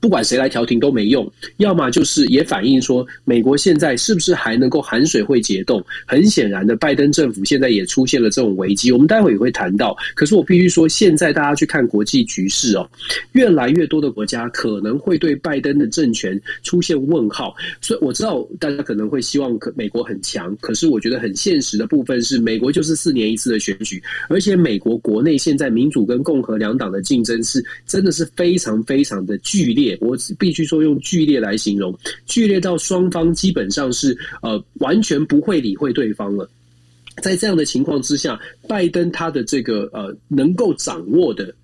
[0.00, 5.82] 不管谁来调停都没用，要么就是也反映说，美国现在是不是还能够含水会解冻？
[6.06, 8.92] 很显然的，拜登政府现在也出现了这种危机。
[8.92, 9.96] 我们待会也会谈到。
[10.14, 12.88] 可是我必须说，现在大家去看国际局势哦，
[13.32, 17.54] 越来越多的国家可能会对拜登的政权出现问号。
[17.80, 29.77] 所以我知道大家可能会希望可美国很强，可是我觉得很现实的部分是，美国就是四年一次的选举，而且美国国内现在民主跟共和两党的竞争是真的是非常非常的剧烈。
[29.78, 36.48] 烈，我必须说用剧烈来形容，剧烈到双方基本上是呃完全不会理会对方了。
[37.22, 38.38] 在这样的情况之下，
[38.68, 41.54] 拜登他的这个呃能够掌握的。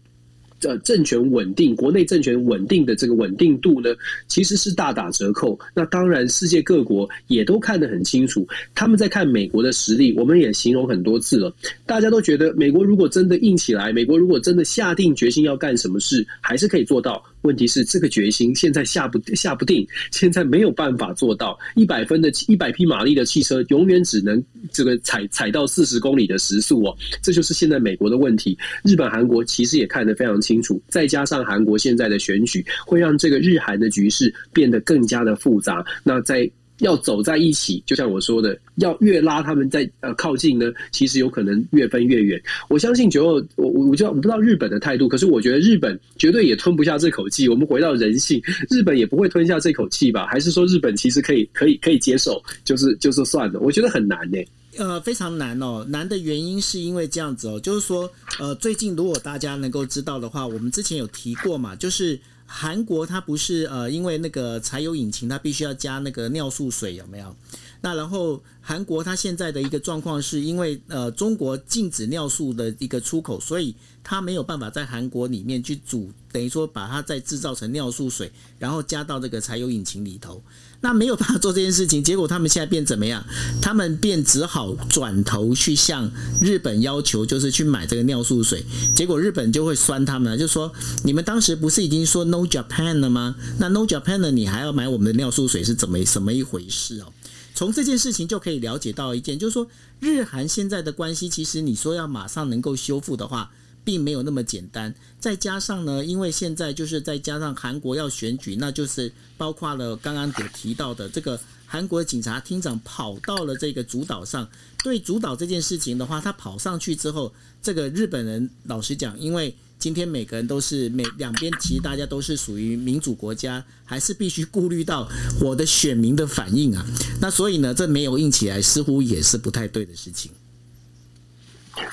[0.66, 3.94] 呃，政权稳定，国内政权稳定的这个稳定度呢，
[4.28, 5.58] 其实是大打折扣。
[5.74, 10.14] 那当然，世界各国也都看得很清楚，他们在看美国的实力。
[10.16, 17.22] 我们也形容很多次了，大家都觉得美国如果真的硬起来，美国如果真的下定决心要干什么事，还是可以做到。
[17.44, 21.56] 问题是这个决心现在下不下不定，现在没有办法做到。
[21.76, 28.58] 一百分的一百匹马力的汽车，永远只能这个踩踩到四十公里的时速哦，这就是现在美国的问题。
[28.82, 30.60] 日本、韩国其实也看得非常清。
[30.64, 35.84] 楚，再加上韩国现在的选举，会让这个日韩的局势变得更加的复杂。
[36.02, 42.40] 那在要走在一起，就像我说的，要越拉他们在呃靠近呢，其实有可能越分越远。
[42.68, 47.48] 我相信九二，我我我就我不知道日本的态度，可是我觉得日本绝对也吞不下这口气。
[47.48, 50.26] 我们回到人性，日本也不会吞下这口气吧？
[50.26, 53.60] 还是说日本其实可以可以可以接受，就是就是算了？
[53.60, 54.38] 我觉得很难呢。
[54.76, 55.86] 呃，非常难哦。
[55.88, 58.10] 难的原因是因为这样子哦，就是说，
[58.40, 67.34] 呃，最近如果大家能够知道的话，我们之前有提过嘛，就是韩国它不是呃，因为那个柴油引擎它必须要加那个尿素水，有没有？
[67.80, 80.42] 那然后韩国它现在的一个状况是因为呃，中国禁止尿素的一个出口，所以它没有办法在韩国里面去煮，等于说把它再制造成尿素水，然后加到这个柴油引擎里头。
[80.84, 83.24] 那没有办法做这件事情，结果他们现在变怎么样？
[83.62, 86.10] 他们便只好转头去向
[86.42, 88.66] 日本要求，就是去买这个尿素水。
[88.94, 90.70] 结果日本就会酸他们，就说
[91.02, 93.34] 你们当时不是已经说 No Japan 了吗？
[93.58, 94.30] 那 No Japan 呢？
[94.30, 97.06] 你还要买我们的尿素水是怎么什么一回事哦？
[97.54, 99.66] 从这件事情就可以了解到一件，就是说
[100.00, 103.50] 日韩现在的关系，其实你说要马上能够修复的话。
[103.84, 114.48] 并没有那么简单，再加上呢，因为现在就是再加上韩国要选举，那就是包括了刚刚有提到的这个韩国警察厅长跑到了这个主岛上，
[114.82, 125.06] 对主导这件事情的话，他跑上去之后，这个日本人老实讲，因为今天每个人都是每两边，其实大家都是属于民主国家，还是必须顾虑到
[125.40, 126.86] 我的选民的反应啊。
[127.20, 130.30] 那所以呢，这没有硬起来，似乎也是不太对的事情。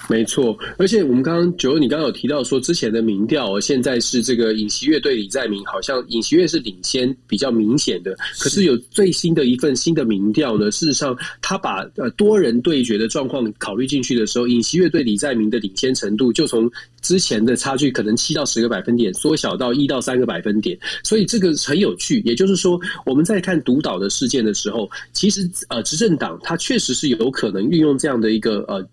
[0.07, 8.15] 没错，而且我们刚刚九，你刚刚有提到说之前的民调，现在是这个尹锡悦对李在明，好像尹锡悦是领先比较明显的。
[8.39, 16.69] 可是有最新的一份新的民调呢，事实上他把呃多人对决的状况考虑进去的时候，尹锡悦对李在明的领先程度就从
[17.01, 20.77] 之前的差距可能七到十个百分点缩小到一到三个百分点。
[21.03, 28.85] 所以这个很有趣，也就是说我们在看独岛的事件的时候，其实呃执政党它确实是有可能运用这样的一个呃。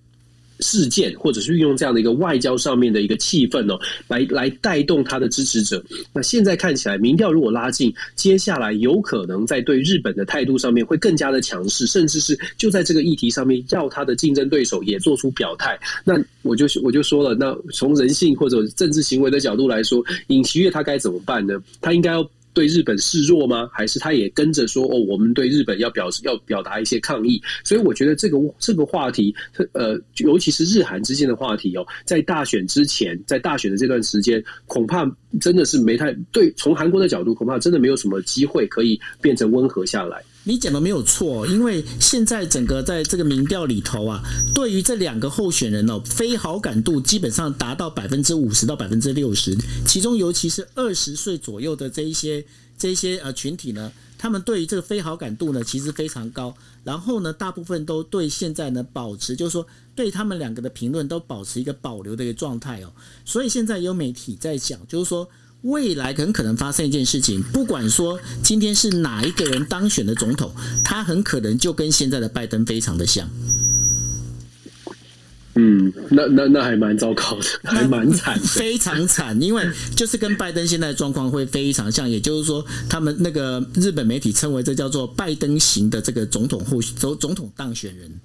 [0.60, 3.78] 事件，或者是运用这样的一个外交上面的一个气氛哦，
[4.08, 5.82] 来来带动他的支持者。
[6.12, 15.78] 那现在看起来，民调如果拉近，接下来有可能在对日本的态度上面会更加的强势，甚至是就在这个议题上面要他的竞争对手也做出表态。
[16.04, 21.54] 那我就我就说了，那从人性或者政治行为的角度来说，尹锡悦他该怎么办呢？
[21.80, 22.28] 他应该要。
[22.58, 23.70] 对日本示弱吗？
[23.72, 27.40] 还是他也跟着说哦，我们对日本要表示要表达一些抗议？
[27.62, 29.32] 所以我觉得这个这个话题，
[29.74, 35.08] 呃，尤其是日韩之间的话题哦，在大选之前，在大选的这段时间，恐怕
[35.40, 36.52] 真的是没太对。
[36.56, 40.20] 从韩国的角度，恐怕真的没有什么机会可以变成温和下来。
[40.48, 44.22] 你讲的没有错，因为现在整个在这个民调里头啊，
[44.54, 49.54] 对于这两个候选人哦，非好感度基本上达到百分之五十到百分之六十，
[49.86, 52.42] 其中尤其是二十岁左右的这一些
[52.78, 56.54] 这一些呃群体呢，他们对于这个非好感度呢，其实非常高。
[56.82, 62.90] 然后呢，大部分都对现在呢保持，就是说对他们两个的评论都保持一个保留的一个状态哦。
[63.26, 65.28] 所以现在有媒体在讲，就是说。
[65.62, 70.54] 未来很可能发生一件事情，不管说今天是哪一个人当选的总统，
[70.84, 73.28] 他很可能就跟现在的拜登非常的像。
[75.60, 88.20] 嗯，那那那还蛮糟糕的，还蛮惨， 非常惨，因为就是跟拜登现在的状况会非常像，也就是说，他们那个日本媒体称为这叫做拜登型的这个总统候总总统当选人。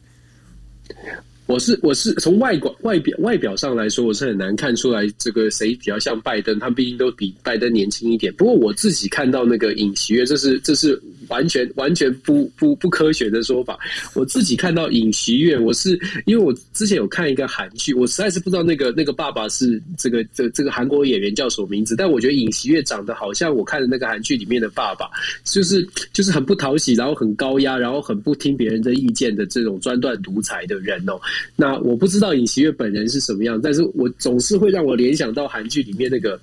[1.46, 8.34] 我是我是从外观外表外表上来说，我是很难看出来这个谁比较像拜登，他毕竟都比拜登年轻一点。
[8.36, 11.00] 不过我自己看到那个尹锡悦，这是这是
[11.34, 13.76] 完全完全不不不科学的说法。
[14.14, 25.10] 我自己看到尹锡悦，我是因为我之前有看一个韩剧，我实在是不知道那个那个爸爸是这个这这个韩国演员叫什么名字，但我觉得尹锡悦长得好像我看的那个韩剧里面的爸爸，
[25.44, 31.20] 就是就是很不讨喜，然后很高压，然后很不听别人的意见的这种专断独裁的人哦。
[31.56, 36.40] 那我不知道尹锡悦本人是什么样，但是我总是会让我联想到韩剧里面那个。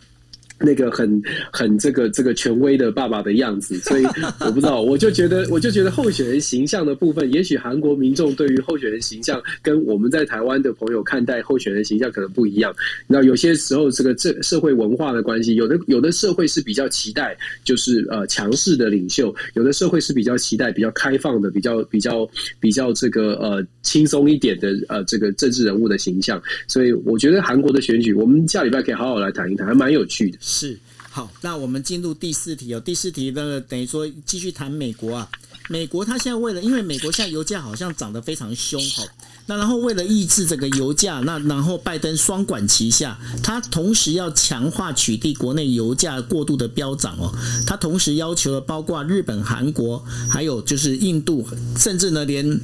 [0.60, 4.04] 那个很很这个这个权威的爸爸的样子，所以
[4.40, 12.74] 我不知道， 我就觉得我就觉得候选人形象的部分，也许韩国民众对于候选人形象跟我们在台湾的朋友看待候选人形象可能不一样。
[13.06, 22.28] 那有些时候这个这社会文化的关系，有的有的社会是比较期待就是呃强势的领袖，有的社会是比较期待比较开放的、比较比较
[22.60, 26.40] 比较这个呃轻松一点的呃这个政治人物的形象。
[26.68, 30.38] 所以我觉得韩国的选举，我们下礼拜可以好好来谈一谈，还蛮有趣的。
[30.50, 30.78] 是
[31.08, 32.80] 好，那我们进入第四题哦。
[32.80, 35.28] 第四题呢，等于说继续谈美国啊。
[35.68, 39.04] 美国它现在为了，因为美国现在油价好像涨得非常凶哈。
[39.46, 47.32] 那然后为了抑制这个油价，那然后拜登双管齐下，他同时要强化取缔国内油价过度的飙涨哦。
[47.66, 51.46] 他同时要求了包括日本、韩国，还有就是印度，
[51.76, 52.60] 甚至呢连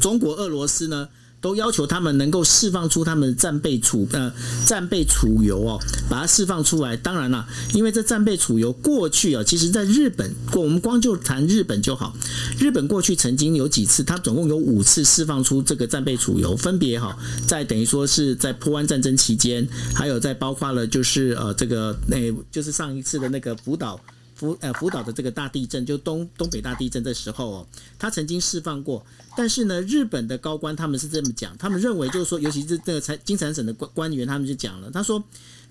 [0.00, 1.08] 中国、俄罗斯呢。
[1.40, 4.32] 都要求他们能够释放出他们的战备储呃
[4.66, 5.78] 战备储油哦，
[6.08, 6.96] 把它释放出来。
[6.96, 12.14] 当然了，因为这战备储油过去啊，其实在日本，我们光就谈日本就好。
[12.58, 17.16] 日本过去曾经有几次，它总共有五次释放出这个战备储油，分别哈
[17.46, 24.00] 在等于说是在破湾战争期间，还有在包括了就是呃这个那就是上一次的那个福岛。
[24.38, 27.66] 福呃福岛的这个大地震，就东东北大地震的时候哦，
[27.98, 29.04] 他曾经释放过，
[29.36, 35.22] 但是呢，日本的高官他们是这么讲，他们认为就是说，尤其是这个财金财省的官官员，他们就讲了，他说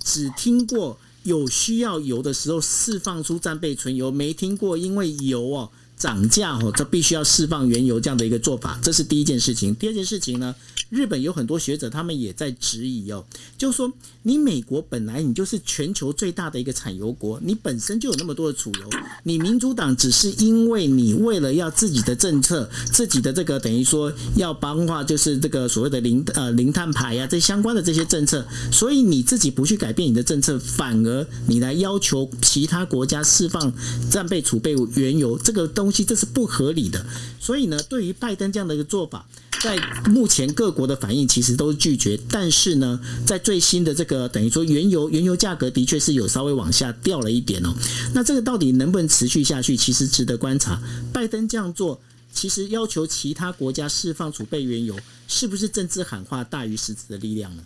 [0.03, 9.74] 只听过有需要油的时候释放出战备存油，没听过因为油哦涨价哦，这必须要释放原油这样的一个做法，这是第一件事情。
[9.76, 10.54] 第二件事情呢？
[10.89, 13.26] 日本有很多学者，他们也在质疑哦，
[13.58, 13.91] 就说，
[14.24, 18.89] 你美国本来你就是全球最大的一个产油国，你本身就有那么多的储油，
[19.24, 33.74] 你民主党只是因为你为了要自己的政策，自己的这个等于说要帮话，就是这个所谓的零呃零碳排呀，这相关的这些政策，所以你自己不去改变你的政策，反而你来要求其他国家释放
[34.10, 35.87] 战备储备原油，这个都。
[35.88, 37.06] 东西这是不合理的。
[37.40, 39.26] 所以呢，对于拜登这样的一个做法，
[39.62, 39.78] 在
[40.10, 42.20] 目前各国的反应其实都是拒绝。
[42.30, 47.74] 但是呢，在最新的这个等于说原油原油价格的确是有稍微往下掉了一点哦。
[48.14, 50.82] 那这个到底能不能持续下去，其实值得观察。
[51.14, 52.02] 拜登这样做，
[52.34, 57.64] 其实要求其他国家释放储备原油，是不是政治喊话大于实质的力量呢？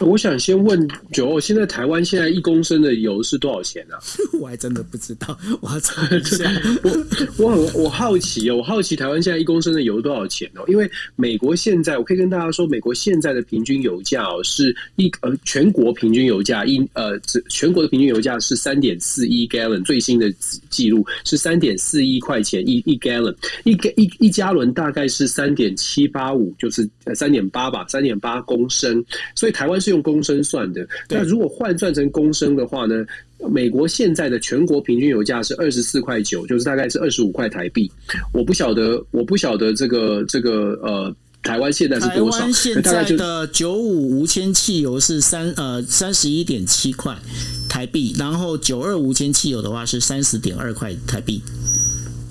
[0.00, 3.96] 我想先问九，现在台湾现在一公升的油是多少钱呢？
[4.40, 6.44] 我还真的不知道，我要查一下。
[6.84, 6.90] 我
[7.38, 10.64] 我很我好奇哦，我好奇台湾现在一公升的油多少钱哦？
[10.68, 20.32] 因为美国现在我可以跟大家说，美国现在的平均油价哦是一呃全国平均油价一呃全国的平均油价是三点四一 gallon，最新的
[20.70, 23.34] 记录是三点四一块钱一一 gallon，
[23.64, 29.04] 一一一加仑大概是三点七八五，就是三点八吧，三点八公升，
[29.34, 29.88] 所以台湾是。
[29.88, 33.06] 用公升算的，那如果换算成公升的话呢？
[33.50, 37.90] 美国现在的全国平均油价是二十四块九，就是大概是二十五块台币。
[38.34, 42.38] 我不晓得，我不晓得这个这个呃，台湾现在是多少？
[42.38, 47.16] 台湾现在的九五无铅汽油是三呃三十一点七块
[47.66, 51.40] 台币，然后九二无铅汽油的话是三十点二块台币。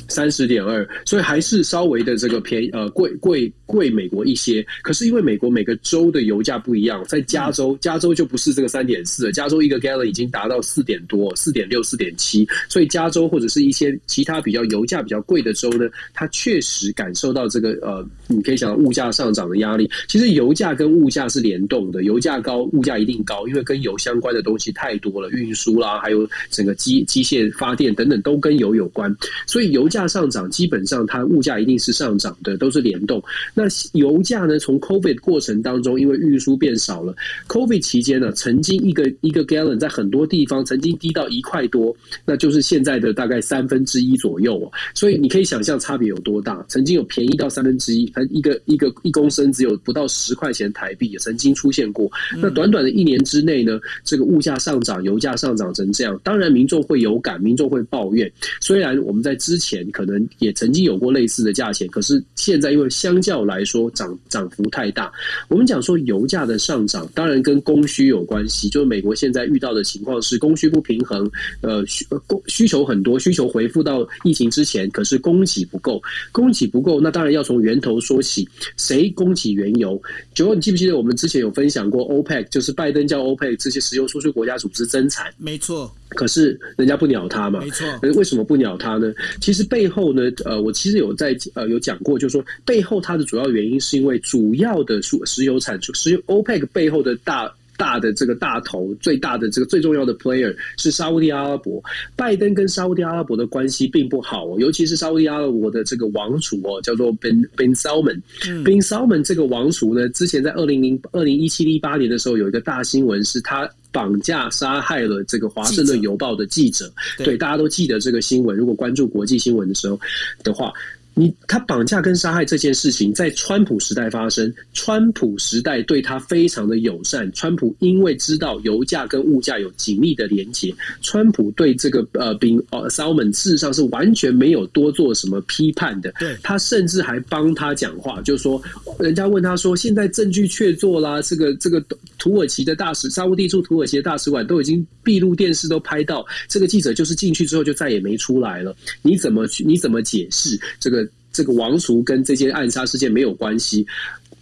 [0.10, 4.66] 三十点二，所以还是稍微的这个便宜呃贵贵贵美国一些。
[4.82, 12.48] 可是因为美国每个州的油价不一样，在加州，加州就不是这个三点四，加州一个 gallon 已经达到四点多，四点六、四点七。
[12.70, 19.92] 所以加州或者是一些其他比较油价比较贵的州呢，它确实感受到这个呃，你可以想到物价上涨的压力。
[20.08, 29.14] 其实油价跟物价是联动的，油价高，物价一定高，因为跟油相关的东西太多了，运输啦，还有整个机机械发电等等都跟油有关，
[29.46, 29.98] 所以油价。
[29.98, 33.20] 价上涨，基本上它物价一定是上涨的，都是联动。
[33.58, 34.60] 那油价呢？
[34.60, 37.12] 从 COVID 过程当中，因为运输变少了
[37.48, 44.72] ，COVID 期间呢，曾经一个一个 gallon 在很多地方曾经低到一块多，那就是现在的大概三分之一左右哦。
[44.94, 46.64] 所以你可以想象差别有多大。
[46.70, 52.08] 曾经有便宜到三分之一，它一个一个一公升只有不到十块钱台币，也曾经出现过。
[52.38, 58.32] 那短短的一年之内呢，这个物价上涨，油价上涨成这样，当然民众会有感，民众会抱怨。
[58.62, 59.88] 虽然我们在之前。
[59.94, 65.12] 可能也曾经有过类似的价钱，可是现在因为相较来说涨涨幅太大，
[65.48, 68.70] 我们讲说油价的上涨，当然跟供需有关系。
[68.70, 71.30] 就是美国现在遇到的情况是供需不平衡，
[71.62, 80.00] 呃需供需求很多，需求回复到疫情之前，可是供给不够，供给不够，那当然要从源头说起，谁供给原油？
[80.34, 85.90] 九，你记不记得我们之前有分享过 OPEC，就是拜登叫 OPEC 这些石油输出国家组织增产，没错。
[86.10, 87.86] 可是人家不鸟他嘛，没错。
[88.16, 89.14] 为什么不鸟他呢？
[89.42, 97.52] 其实背后呢，呃，我其实有在呃有讲过，就是说背后它的主要原因是因为主要的石石油产出，石油 OPEC 背后的大。
[97.80, 101.80] 大的这个大头，最大的这个最重要的 player 是沙地阿拉伯。
[102.16, 108.20] 拜登跟沙地阿拉伯的关系并不好，哦尤其是沙地阿拉伯的这个王储哦，叫做 Ben Ben Salman。
[108.64, 116.92] Ben Salman 这个王储呢，之前在二零零二零一七一八年的时候，有一个大新闻是他绑架杀害了这个华盛顿邮报的记者。
[117.20, 118.58] 对，大家都记得这个新闻。
[118.58, 120.00] 如果关注国际新闻的时候
[120.44, 120.74] 的话。
[121.20, 127.30] 你他绑架跟杀害这件事情在川普时代发生，川普时代对他非常的友善。
[127.32, 136.14] 川普因为知道油价跟物价有紧密的连结，川普对这个呃宾呃 Salman 事实上是完全没有多做什么批判的。
[136.20, 138.62] 对，他甚至还帮他讲话，就说
[139.00, 141.84] 人家问他说，现在证据确凿啦，这个这个
[142.20, 148.76] 土耳其的大使沙乌地驻土耳其的大使馆都已经闭路电视都拍到，这个记者就是进去之后就再也没出来了。
[149.02, 149.64] 你怎么去？
[149.64, 151.07] 你怎么解释这个？
[151.38, 153.86] 这个王族跟这件暗杀事件没有关系。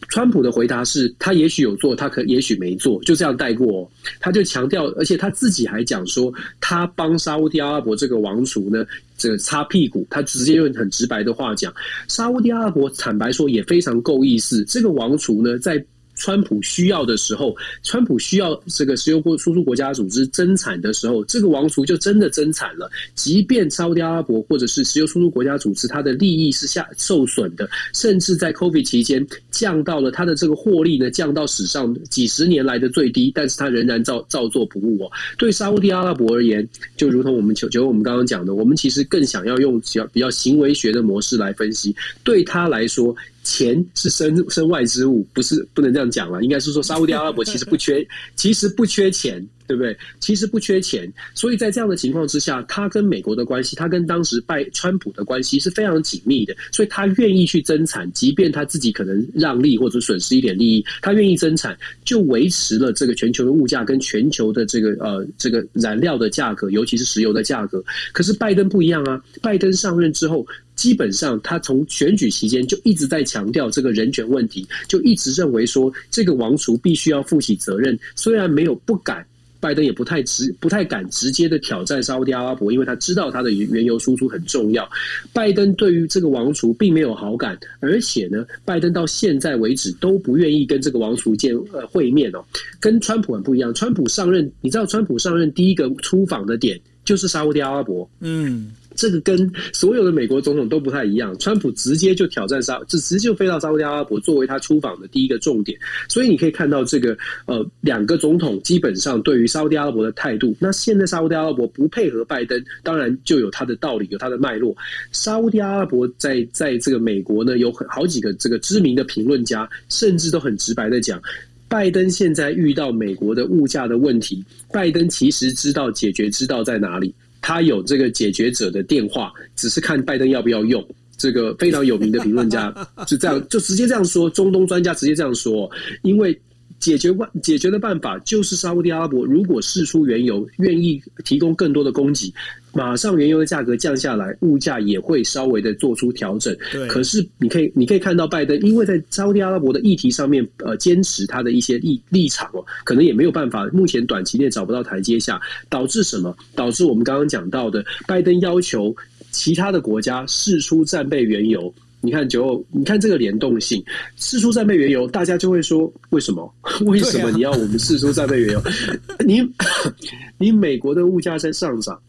[0.07, 3.91] 川普的回答是他也许有做，他可也许没做，就这样带过。
[4.21, 8.85] 他就强调，而且他自己还讲说，他帮沙地阿拉伯这个王族呢，
[9.17, 10.07] 这个擦屁股。
[10.09, 11.73] 他直接用很直白的话讲，
[12.07, 14.63] 沙地阿拉伯坦白说也非常够意思。
[14.63, 15.83] 这个王族呢，在。
[16.15, 22.89] 川普需要的时候，川普需要这个石油国输出国家组织增产的时候，这个王族就真的增产了。
[23.13, 35.11] 即便沙特阿拉伯或者是石油输出国家组织，它的利益是下受损的，甚至在 COVID 期间降到了它的这个获利呢，降到史上几十年来的最低，但是它仍然照照做不误哦。
[35.37, 43.15] 对沙特阿拉伯而言，就如同我们求求我们刚刚讲的，我们其实更想要用比较比较行为学的模式来分析，对他来说。
[43.45, 49.47] 钱是身身外之物，不是不能这样讲了，应该是说沙特阿拉伯其实不缺， 其实不缺钱。
[49.67, 49.97] 对不对？
[50.19, 67.83] 其实不缺钱，所以在这样的情况之下，他跟美国的关系，他跟当时拜川普的关系是非常紧密的，所以他愿意去增产，即便他自己可能让利或者损失一点利益，他愿意增产，就维持了这个全球的物价跟全球的这个呃这个燃料的价格，尤其是石油的价格。
[68.13, 70.45] 可是拜登不一样啊，拜登上任之后，
[70.75, 79.25] 基本上他从选举期间就一直在强调这个人权问题，就一直认为说这个王储必须要负起责任，虽然没有不敢。
[79.57, 84.87] 拜登也不太直，不太敢直接的挑战沙特阿拉伯，因为他知道他的原油输出很重要。
[85.33, 92.45] 拜登对于这个王储并没有好感，而且呢，拜登到现在为止都不愿意跟这个王储见呃会面哦。
[92.79, 98.71] 跟川普很不一样，川普上任，你知道川普上任第一个出访的点就是沙特阿拉伯，嗯。
[98.95, 105.77] 这个跟所有的美国总统都不太一样，川普直接就挑战沙，就直接就飞到沙特阿拉伯作为他出访的第一个重点。
[106.07, 110.55] 所以你可以看到这个呃，两个总统基本上对于沙特阿拉伯的态度。
[110.59, 114.75] 那现在沙特阿拉伯不配合拜登，当然就有他的道理，有他的脉络。
[115.11, 121.21] 沙特阿拉伯在在这个美国呢，有很好几个这个知名的评论家，甚至都很直白的讲，
[121.67, 127.13] 拜登现在遇到美国的物价的问题，拜登其实知道解决之道在哪里。
[127.45, 130.83] 他有这个解决者的电话，只是看拜登要不要用。
[131.15, 132.73] 这个非常有名的评论家
[133.05, 134.27] 就这样，就直接这样说。
[134.27, 135.69] 中东专家直接这样说，
[136.01, 136.35] 因为。
[136.77, 142.31] 解决办解决的办法就是沙地阿拉伯如果事出原油，愿意提供更多的供给，
[142.75, 146.55] 马上原油的价格降下来，物价也会稍微的做出调整。
[146.73, 156.35] 对可是你可以你可以看到拜登因为在沙特阿拉伯的议题上面，呃，坚持他的一些立立场哦，可能也没有办法，目前短期内找不到台阶下，导致什么？
[156.53, 158.93] 导致我们刚刚讲到的，拜登要求
[159.31, 161.73] 其他的国家释出战备原油。
[162.01, 163.83] 你看九，你看这个联动性，
[164.15, 166.53] 试出战备原油，大家就会说为什么？
[166.85, 168.61] 为什么你要我们试出战备原油？
[169.25, 169.41] 你
[170.37, 171.99] 你美国的物价在上涨，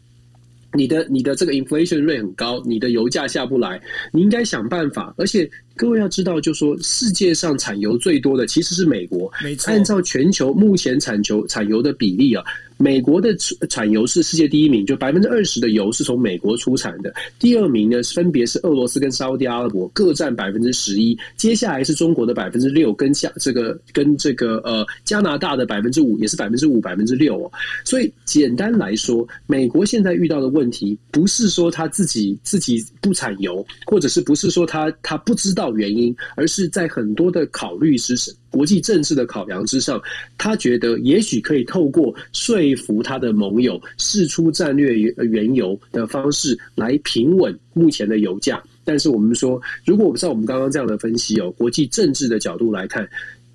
[0.77, 5.13] 你的你的这个 inflation rate 很高，你的油价下不来，你应该想办法。
[5.17, 9.71] 而且各位要知道，就说世界上产油最多的其实是美国，没错。
[9.71, 12.43] 按照全球目前产球产油的比例啊。
[12.79, 13.35] 美国的
[13.71, 17.11] 产油是世界第一名，就百分之二十的油是从美国出产的。
[17.39, 21.17] 第二名呢，分别是俄罗斯跟沙特阿拉伯，各占百分之十一。
[21.35, 27.51] 接下来是中国的百分之六，跟下这个跟这个呃加拿大的百分之五，也是百分之五百分之六哦。
[27.83, 38.33] 所以简单来说，美国现在遇到的问题，不是说他自己自己不产油，或者是不是说他他不知道原因，而是在很多的考虑之上。
[38.49, 40.01] 国际政治的考量之上，
[40.37, 48.63] 他觉得也许可以透过说服他的盟友释出战略原油的方式来平稳目前的油价。
[48.83, 53.07] 但是我们说，如果我们照我们刚刚这样的分析哦，国际政治的角度来看，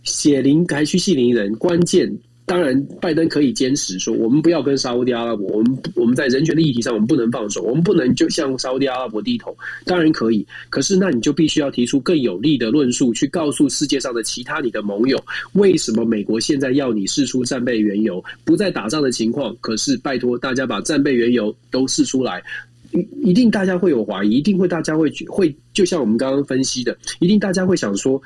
[0.04, 2.12] 血淋还需系灵人，关键。
[2.44, 9.56] 当然，拜登可以坚持说，我们不要跟沙地阿拉伯，我们我们在人权的议题上，我们不能放手，我们不能就向沙地阿拉伯低头。
[9.86, 15.18] 当然可以，可是那你就必须要提出更有力的论述，去告诉世界上的其他你的盟友，
[15.52, 22.42] 为什么美国现在要你释出战备原油，不在打仗的情况，可是拜托大家把战备原油都释出来，
[22.90, 28.20] 一一定大家会有怀疑，一定会大家会会，就像我们刚刚分析的，一定大家会想说。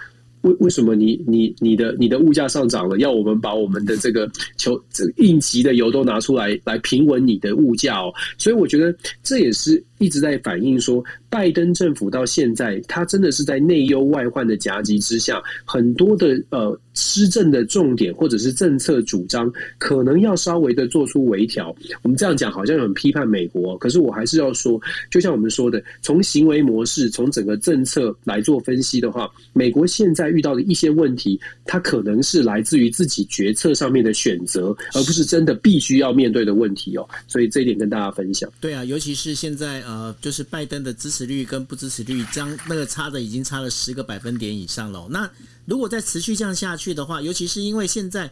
[0.47, 8.13] 为为什么你你你的你的物价上涨了，要我们把我们的这个求这应急的油都拿出来来平稳你的物价哦？
[8.39, 11.05] 所以我觉得这也是一直在反映说。
[11.29, 21.77] 拜登政府到现在，他真的是在内忧外患的夹击之下，很多的呃施政的重点或者是政策主张，可能要稍微的做出微调。
[22.01, 24.81] 我们这样讲好像很批判美国，可是我还是要说，
[25.11, 37.07] 就像我们说的，从行为模式、从整个政策来做分析的话，美国现在遇到的一些问题，它可能是来自于自己决策上面的选择，而不是真的必须要面对的问题哦。
[37.27, 38.51] 所以这一点跟大家分享。
[38.59, 41.27] 对啊，尤其是现在呃，就是拜登的支持。
[41.27, 45.07] 率跟不支持率，将那个差的已经差了十个百分点以上了。
[45.11, 45.29] 那
[45.65, 48.31] 如果再持续这样下去的话，尤其是因为现在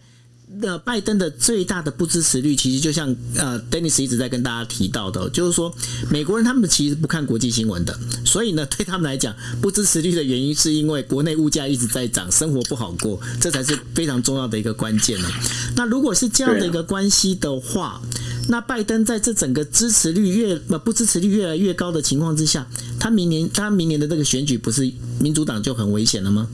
[0.60, 5.74] 的拜登的最大的不支持率，其实就像呃，Dennis 一直在跟大家提到的，就是说
[6.10, 15.28] 美国人他们其实不看国际新闻的，所以呢，对他们来讲，不支持率的原因是因为国内物价一直在涨，生活不好过，这才是非常重要的一个关键呢。
[15.76, 18.00] 那如果是这样的一个关系的话，
[18.48, 22.66] 那拜登在这整个支持率越呃不支持率越来越高的情况之下，
[23.00, 26.46] 他明年他明年的这个选举不是民主党就很危险了吗？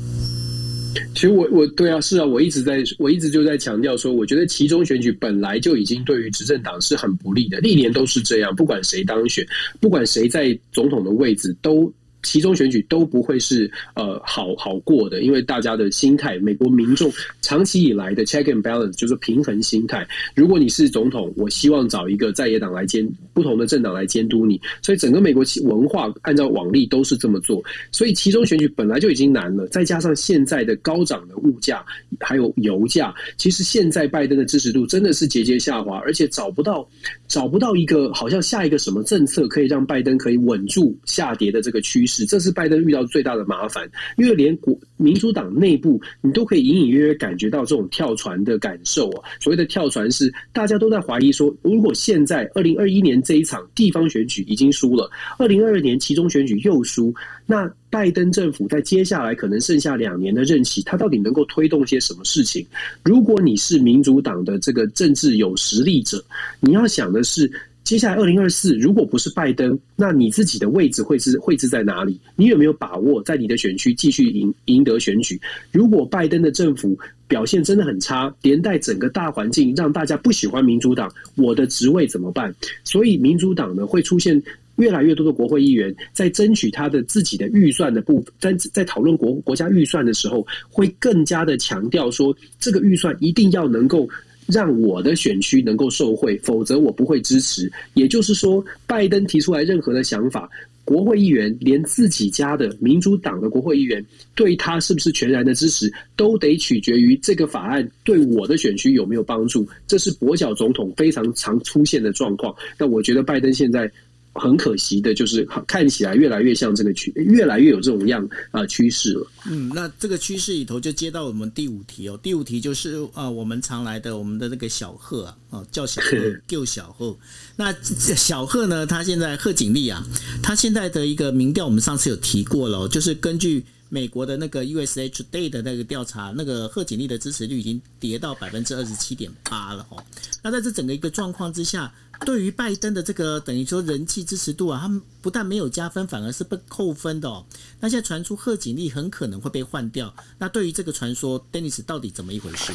[1.15, 9.47] 其实我我对啊是啊，我一直在我一直就在强调说，我觉得其中选举本来就已经对于执政党是很不利的，历年都是这样，不管谁当选，
[9.81, 11.93] 不管谁在总统的位置，都
[12.23, 17.11] 其中选举都不会是呃好好过的，因为大家的心态，美国民众
[17.41, 20.07] 长期以来的 check and balance 就是平衡心态。
[20.35, 27.63] 如果你是总统，我希望找一个在野党来监不同的政党来监督你，所以整个美国文化按照往例都是这么做。
[27.91, 31.85] 所以其中选举本来就已经难了，再加上现在的高涨的物价
[32.21, 36.87] 还有油价，其实现在拜登的支持度真的是节节下滑，而且找不到
[37.29, 42.10] 找不到一个好像下一个什么政策可以让拜登可以稳住下跌的这个趋势。
[42.27, 49.29] 这是拜登遇到最大的麻烦，因为连国民主党内部，你都可以隐隐约约感觉到这种跳船的感受啊。
[49.41, 57.15] 所谓的跳船是，大家都在怀疑说，如果现在二零二一年这一场地方选举已经输了，二零二二年其中选举又输，
[57.47, 62.67] 那拜登政府在接下来可能剩下两年的任期，他到底能够推动些什么事情？
[63.05, 66.23] 如果你是民主党的这个政治有实力者，
[66.61, 67.51] 你要想的是。
[67.83, 72.21] 接下来二零二四，如果不是拜登，那你自己的位置会是会置在哪里？
[72.37, 75.41] 你有没有把握在你的选区继续赢赢得选举？
[75.73, 82.55] 如果拜登的政府表现真的很差，连带整个大环境让大家不喜欢民主党，我的职位怎么办？
[82.85, 84.41] 所以民主党呢会出现
[84.77, 94.09] 越来越多的国会议员在争取他的自己的预算的部分，在在讨论国国家预算的时候，会更加的强调说，这个预算一定要能够。
[94.51, 97.71] 让我的选区能够受惠，否则我不会支持。
[97.95, 100.49] 也就是说，拜登提出来任何的想法，
[100.85, 109.67] 国会议员连自己家的民主党的国会议员对他是不是全然的支持，都得取决于这个法案对我的选区有没有帮助。
[109.87, 112.55] 这是跛脚总统非常常出现的状况。
[112.79, 113.91] 那我觉得拜登现在。
[114.33, 119.27] 很可惜的，就是看起来越来越像这个趋，越来越有这种样啊趋势了。
[119.47, 122.19] 嗯，那这个趋势里头就接到我们第五题哦。
[122.23, 126.17] 第五题就是啊，我们常来的我们的那个小贺啊，哦叫小贺，
[126.47, 127.17] 救小贺。
[127.57, 130.07] 那小贺呢，他现在贺锦丽啊，
[130.43, 133.65] 他现在的一个民调，我们上次有提过了，就是根据。
[133.93, 140.01] 美国的那个 USA Today 的那个调查，那个贺锦丽的支持率已经跌到百分之二十七点八了哦。
[140.45, 141.93] 那在这整个一个状况之下，
[142.25, 147.45] 对于拜登的这个等于说人气支持度啊，他们不但没有加分，反而是被扣分的哦。
[147.81, 152.73] 那现在传出贺锦丽很可能会被换掉，那对于这个传说，Dennis 到底怎么一回事？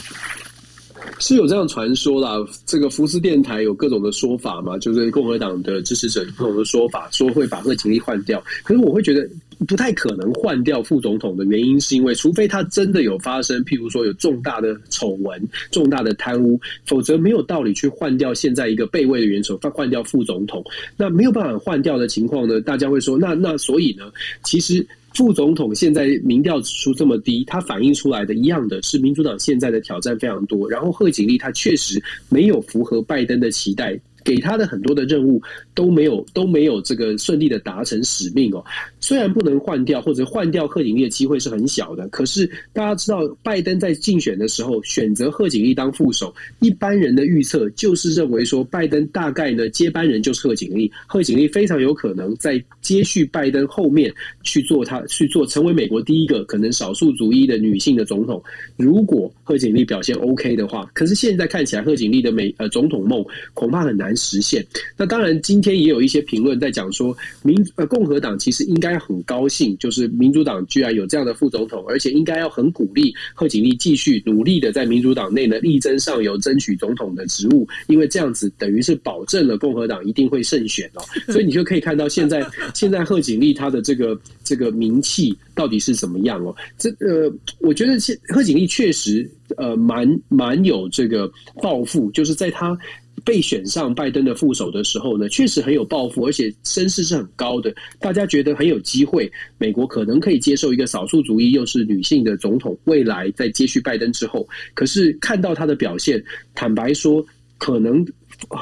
[1.19, 2.35] 是有这样传说啦，
[2.65, 8.43] 这个福斯电台有各种的说法嘛，就是共和党的支持者有各种的说法，说会把贺锦丽换掉。
[8.63, 9.27] 可是我会觉得。
[9.67, 15.41] 不太可能换掉副总统的原因，是因为除非他真的有发生，譬如说有重大的丑闻、
[15.71, 20.63] 重大的贪污，否则没有道理去换掉现在一个备位的元首，换换掉副总统。
[20.97, 22.59] 那没有办法换掉的情况呢？
[22.61, 24.11] 大家会说，那那所以呢？
[24.43, 30.69] 其实副总统现在民调指数这么低，它反映出来的一样的是民主党现在的挑战非常多。
[30.69, 33.97] 然后贺锦丽她确实没有符合拜登的期待。
[34.25, 35.39] 给他的很多的任务
[35.75, 38.65] 都没有都没有这个顺利的达成使命哦。
[38.99, 54.11] 虽然不能换掉或者换掉贺锦丽的机会是很小的，可是大家知道，拜登在竞选的时候选择贺锦丽当副手，一般人的预测就是认为说，拜登大概呢接班人就是贺锦丽，贺锦丽非常有可能在接续拜登后面
[54.41, 58.43] 去做他 去做成为美国第一个可能少数族裔的女性的总统。
[58.75, 63.23] 如果贺锦丽表现 OK 的话，可是现在看起来贺锦丽的美呃总统梦
[63.53, 64.14] 恐怕很难。
[64.15, 64.65] 实现。
[64.97, 81.01] 那当然，今天也有一些评论在讲说，民呃共和党其实应该很高兴，就是民主党居然有这样的副总统，而且应该要很鼓励贺锦丽继续努力的在民主党内呢力争上游，争取总统的职务，因为这样子等于是保证了共和党一定会胜选哦。
[81.31, 86.55] 所以你就可以看到现在 现在贺锦丽她的这个这个名气到底是怎么样哦。
[86.77, 92.77] 这呃，我觉得现贺锦丽确实呃蛮蛮有这个抱负，就是在他。
[93.25, 97.73] 被选上拜登的副手的时候呢，确实很有抱负，而且声势是很高的。
[97.99, 104.47] 大家觉得很有机会，美国可能可以接受一个少数族裔又是女性的总统，未来在接续拜登之后。
[104.75, 106.23] 可是看到他的表现，
[106.53, 107.25] 坦白说，
[107.57, 108.05] 可能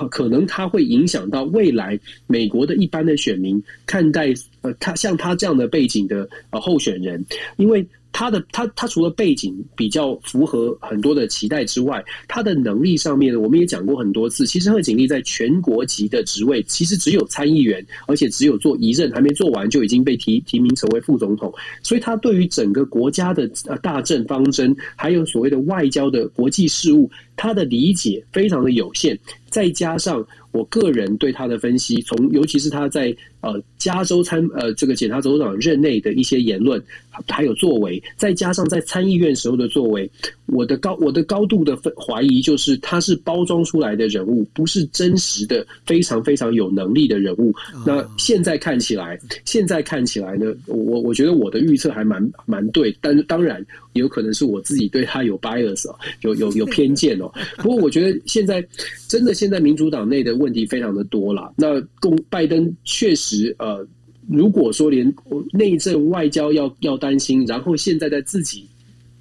[0.09, 7.23] 可能他会影响到未来美国的一般的选民看待呃他像他这样的背景的呃候选人，
[7.57, 7.85] 因为。
[8.13, 14.47] 他的他他除了背景比较符合很多的期待之外，他的能力上面呢我们也讲过很多次。
[14.47, 21.51] 其实贺锦丽在全国级的职位，其实只有参议员，而且只有做一任，还没做完就已经被提提名成为副总统。
[21.81, 29.19] 所以他对于整个国家的呃大政方针，还有所谓的外交的国际事务，他的理解非常的有限。
[29.49, 36.81] 再加上我个人对他的分析，从尤其是他在呃加州参呃这个检察总长任内的一些言论
[37.27, 40.09] 还有作为，再加上在参议院时候的作为，
[40.45, 47.53] 我的高我的高度的分怀疑就是他是包装出来的人物，不是真实的非常非常有能力的人物。
[47.85, 57.31] 那现在看起来，现在看起来呢，我我觉得我的预测还蛮蛮对，但是当然有可能是我自己对他有 bias 哦，有有有偏见哦。
[57.57, 58.65] 不过我觉得现在
[59.07, 61.53] 真的现在民主党内的问题非常的多了。
[61.57, 63.87] 那共拜登确实呃，
[64.27, 65.13] 如果说连
[65.53, 68.67] 内政外交要要担心，然后现在在自己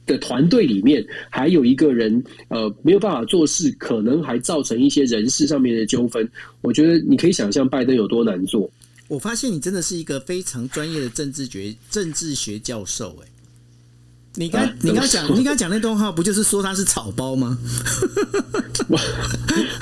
[0.05, 6.29] 的团队里面还有一个人呃没有办法做事，可能还造成一些人事上面的纠纷。
[6.61, 8.69] 我觉得你可以想象拜登有多难做。
[9.09, 13.32] 我发现你真的是一个非常专业的政治学政治学教授，哎。
[14.35, 17.59] 你刚你刚讲 你刚讲那段话，不就是说他是草包吗？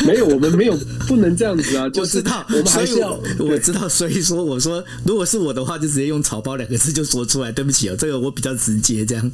[0.07, 0.77] 没有，我们没有
[1.07, 1.89] 不能这样子啊！
[1.91, 7.53] 就知道，我们还是要我知道，所以说我说，如果是我的话，就直接用“草包”两个字就说出来。
[7.53, 9.31] 对不起哦，这个我比较直接，这样。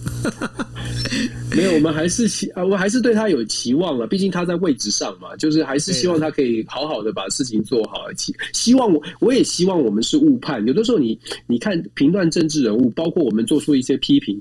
[1.51, 4.07] 没有，我们还是期啊，我还是对他有期望了。
[4.07, 8.07] 毕竟他在位置上嘛，就是还是希望他可以好好的把事情做好。
[8.17, 10.65] 希希望我，我也希望我们是误判。
[10.67, 14.41] 有的时候，你你看评断政治人物，包括我们做出一些批评，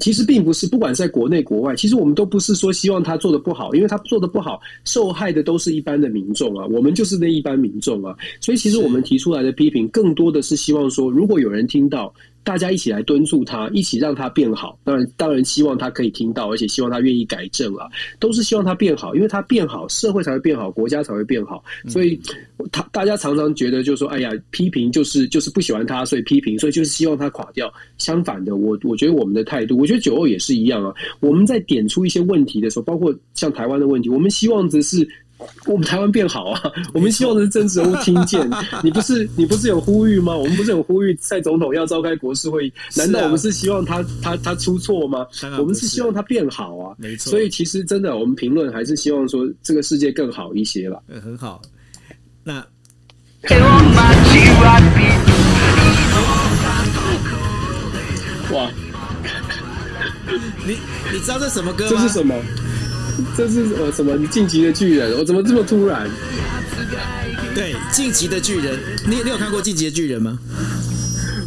[0.00, 8.14] 其其实并不是，不管在国内国外，其实我们都不是说希望他做的不好，因为他做的不好，受害的都是一般的民众啊，我们就是那一般民众啊。
[8.38, 12.12] 所以，其实我们提出来的批评，更多的是希望说，如果有人听到。
[12.44, 14.78] 大家一起来敦促他，一起让他变好。
[14.84, 17.86] 当然，当然希望他可以听到，而且希望他愿意改正啊，
[18.18, 21.62] 都是希望他变好，因为他变好，社会才会变好，国家才会变好。
[21.88, 22.18] 所以，
[22.70, 27.72] 他大家常常觉得，就是说，哎呀，批评就是就是不喜欢他，所以批评，所以就是希望他垮掉。
[27.98, 30.92] 相反的，我我觉得我们的态度，我觉得九二也是一样啊。
[31.20, 35.08] 我们在点出一些问题的时候，包括像台湾的问题，我们希望的是。
[35.66, 36.60] 我们台湾变好啊！
[36.92, 38.48] 我们希望的是政治人物听见。
[38.82, 40.36] 你不是你不是有呼吁吗？
[40.36, 42.72] 我们不是有呼吁蔡总统要召开国事会议？
[42.96, 45.26] 难道我们是希望他他他出错吗？
[45.58, 46.94] 我们是希望他变好啊！
[46.98, 47.30] 没错。
[47.30, 51.02] 所以其实真的，我们评论还是希望说这个世界更好一些了。
[51.08, 51.60] 嗯，很好。
[52.44, 52.64] 那
[58.52, 58.70] 哇！
[60.66, 60.76] 你
[61.12, 61.90] 你知道这什么歌吗？
[61.90, 62.34] 这是什么？
[63.36, 64.16] 这是呃什么？
[64.16, 65.16] 你晋级的巨人？
[65.18, 66.10] 我怎么这么突然？
[67.54, 70.38] 对，晋级的巨人，你你有看过晋级的巨人吗？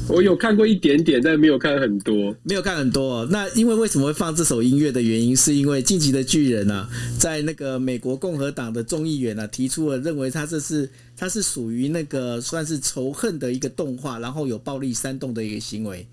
[0.07, 2.35] 我有看过一点点，但没有看很多。
[2.43, 3.25] 没有看很多。
[3.31, 6.87] 那因为为什么会放这首音乐的原因，是因为晋级的巨人啊，
[7.17, 10.87] 在那个美国共和党的众议员啊提出了认为他这是
[11.17, 16.05] 他是属于那个算是仇恨的一个动画，然后有暴力煽动的一个行为，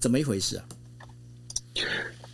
[0.00, 0.64] 怎么一回事啊？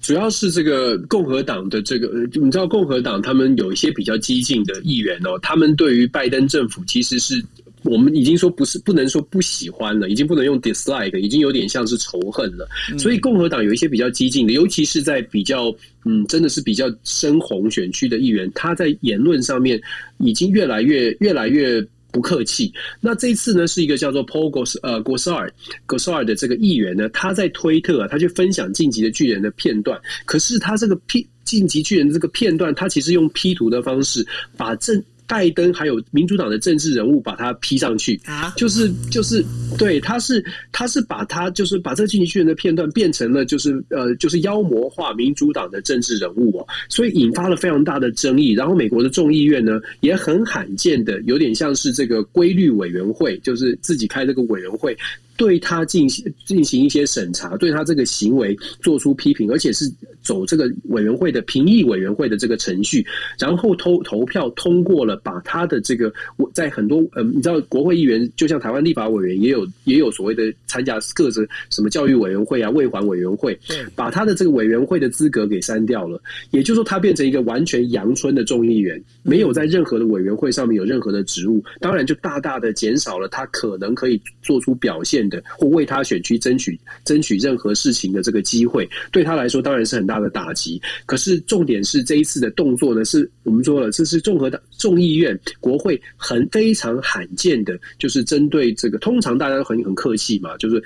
[0.03, 7.43] 主要是这个共和党的这个，你知道共和党他们有一些比较激进的议员哦，他们对于拜登政府其实是
[7.85, 12.69] 我们已经说不是不能说不喜欢了，已经不能用 dislike，已经有点像是仇恨了。
[12.99, 15.75] 所以共和党有一些比较激进的，尤其是在比较
[16.05, 19.81] 嗯，真的是比较深红选区的议员，他在言论上面
[20.19, 21.83] 已经越来越越来越。
[22.13, 22.73] 不客气。
[23.01, 25.51] 那这次呢，是一个叫做 Paul Gosar
[25.89, 30.01] Gosar 的这个议员呢，他在推特啊，他去分享晋级的巨人的片段。
[30.25, 34.25] 可是他这个 P 晋级巨人这个片段，他其实用 P 图的方式
[34.57, 35.03] 把正。
[35.33, 39.43] 拜登还有民主党的政治人物把他批上去啊，就是就是
[39.79, 48.53] 对，他是他是把他就是把这个《进击巨人》的片段变成了就是呃就是妖魔化民主党的政治人物哦，所以引发了非常大的争议。
[48.53, 54.95] 然后美国的众议院呢也很罕见的有点像是这个规律委员会，就是自己开这个委员会。
[55.37, 59.91] 对他进行进行一些审查，对他这个行为做出批评，而且是
[60.23, 63.05] 走这个委员会的评议委员会的这个程序，
[63.39, 73.59] 然后投投票通过了，把他的这个我在很多呃，你知道国会议员就像台湾立法委员也有也有所谓的参加各自什么教育委员会啊、卫环委员会，
[73.97, 76.21] 把他的这个委员会的资格给删掉了，
[76.51, 85.23] 也就是说他变成一个完全阳春的众议员，没有在任何的委员会上面有任何的职务，当然就大大的减少了他可能可以做出表现。
[85.33, 90.81] 的或为他选区争取争取任何事情的这个机会，对他来说当然是很大的打击。
[91.07, 98.99] 可是重点是这一次的动作呢，是我们说了，这是综合党众议院国会很非常罕见的，就是针对这个。
[98.99, 100.83] 通常大家都很很客气嘛，就是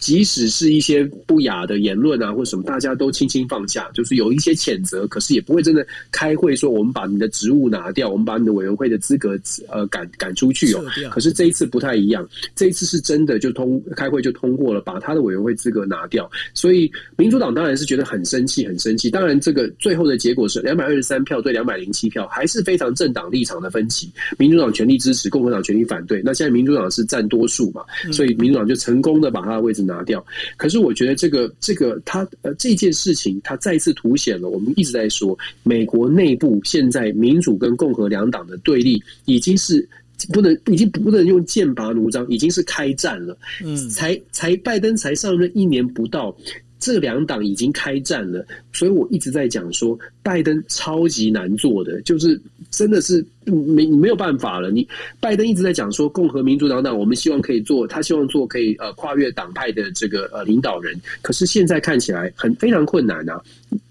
[0.00, 9.38] 即使是一些不雅的言论啊，或什么，大家都轻轻放下，就是有一些谴责，可是也不会真的开会说我们把你的职务拿掉，我们把你的委员会的资格
[9.68, 10.82] 呃赶赶出去哦。
[11.10, 12.26] 可是这一次不太一样，
[12.56, 16.28] 这一次是真的就通开会就通过了，把他的委员会资格拿掉。
[16.54, 19.10] 所以民主党当然是觉得很生气，很生气。
[19.10, 24.10] 当然，这个最后的结果是两百二十三票对两百零七票，还是非常政党立场的分歧。
[24.38, 26.22] 民主党全力支持，共和党全力反对。
[26.24, 27.82] 那现在民主党是占多数嘛，
[28.12, 30.24] 所以民主党就成功的把他的位置拿掉。
[30.56, 39.86] 可是我觉得这个这个他呃这件事情，他再次凸显了我们一直在说，美国内部现在民主跟共和两党的对立已经是
[40.32, 43.36] 不能已经不能用剑拔弩张，已经是开战了。
[43.64, 46.36] 嗯，才才拜登才上任一年不到。
[46.80, 54.70] 这两党已经开战了，所以我一直在讲说，拜登超级难做的，就是真的是没没有办法了。
[54.70, 54.88] 你
[55.20, 63.40] 拜登一直在讲说，共和民主党党，我们希望可以做，他希望做可以呃跨越党派的这个呃领导人，可是现在看起来很非常困难啊。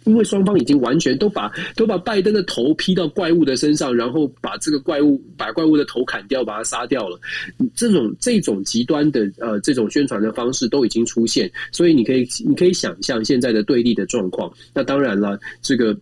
[0.06, 7.20] 因为双方已经完全都把都把拜登的头劈到怪物的身上，然后把这个怪物把怪物的头砍掉，把它杀掉了。
[7.76, 14.52] 这种这种极端的呃这种宣传的方式都已经出现，所以你可以你可以想象现在的对立的状况。
[14.74, 15.96] 那当然了，这个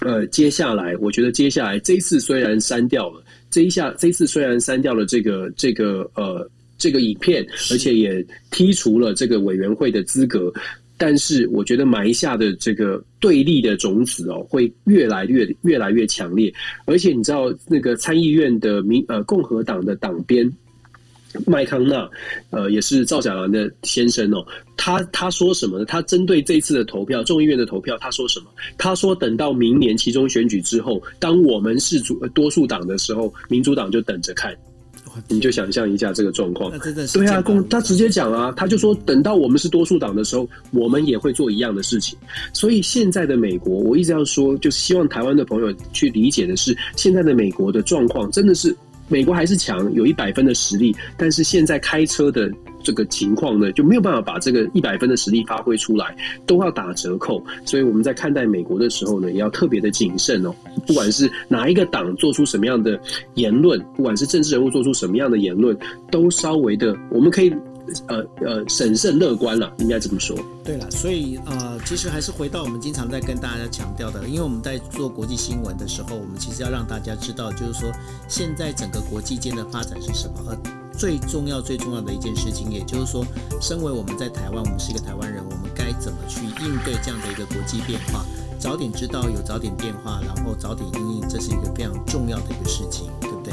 [0.00, 6.48] 呃接下来我觉得接下来这一次虽然删掉了这一下这一次虽然删掉了这个这个呃
[6.78, 10.52] 这个影片，而且也剔除了这个委员会的资格。
[11.04, 16.54] 但是我觉得埋下的这个对立的种子哦，会越来越越来越强烈。
[16.84, 20.48] 而且你知道，那个参议院的民呃共和党的党鞭
[21.44, 22.08] 麦康纳，
[22.50, 24.46] 呃，也是赵小兰的先生哦。
[24.76, 25.84] 他他说什么呢？
[25.84, 28.46] 他针对这次的投票，众议院的投票，他说什么？
[28.78, 34.56] 他说等到明年其中选举之后，当我们是主多数党的时候，民主党就等着看。
[35.28, 36.70] 你就想象一下这个状况，
[37.12, 42.18] 对啊，共他直接讲啊，他就说等到我们是多数党的时候，我们也会做一样的事情。
[42.52, 48.76] 所以现在的美国，我一直要说，就是希望台湾的朋友去理解的是，现在的美国的状况真的是
[49.08, 52.50] 美国还是强，有一百分的实力，但是现在开车的。
[52.82, 56.16] 这个情况呢，就没有办法把这个一百分的实力发挥出来，
[56.46, 57.42] 都要打折扣。
[57.64, 60.54] 所以我们在看待美国的时候呢，也要特别的谨慎哦。
[60.86, 62.98] 不管是哪一个党做出什么样的
[63.34, 65.76] 言论，不管是政治人物做出什么样的言论，
[66.10, 67.52] 都稍微的，我们可以
[68.08, 70.36] 呃呃审慎乐观了，应该这么说。
[70.64, 77.90] 对了，所以呃，其实还是回到我们经常在跟大家强调的，因为我们在做国际新闻的时候，我们其实要让大家知道，就是说
[78.28, 80.81] 现在整个国际间的发展是什么。
[80.96, 83.24] 最重要、最重要的一件事情，也就是说，
[83.60, 88.24] 身为我们在台湾，我们是一个台湾人，我们该怎么去应对这样的一个国际变化？
[88.58, 93.52] 早点知道，有早点变化，然后早点应应，这是一个非常重要的一个事情，对不对？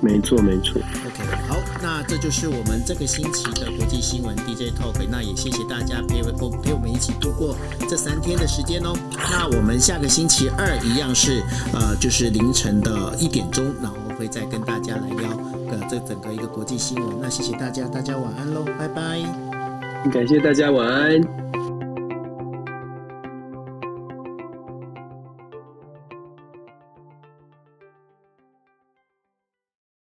[0.00, 0.80] 没错，没错。
[1.06, 4.94] OK，好，那这就是我们这个星期的国际新闻 DJ Talk。
[5.10, 7.56] 那也谢谢大家陪我陪我们一起度过
[7.88, 8.94] 这三天的时间哦。
[9.30, 15.30] 那我们下个星期二一样是呃，就是凌晨的一点钟，然后会再跟大家来聊。
[15.66, 19.20] 的这整个一个国际新闻，那谢谢大家，大家晚安喽，拜拜。
[20.12, 21.20] 感谢大家晚安。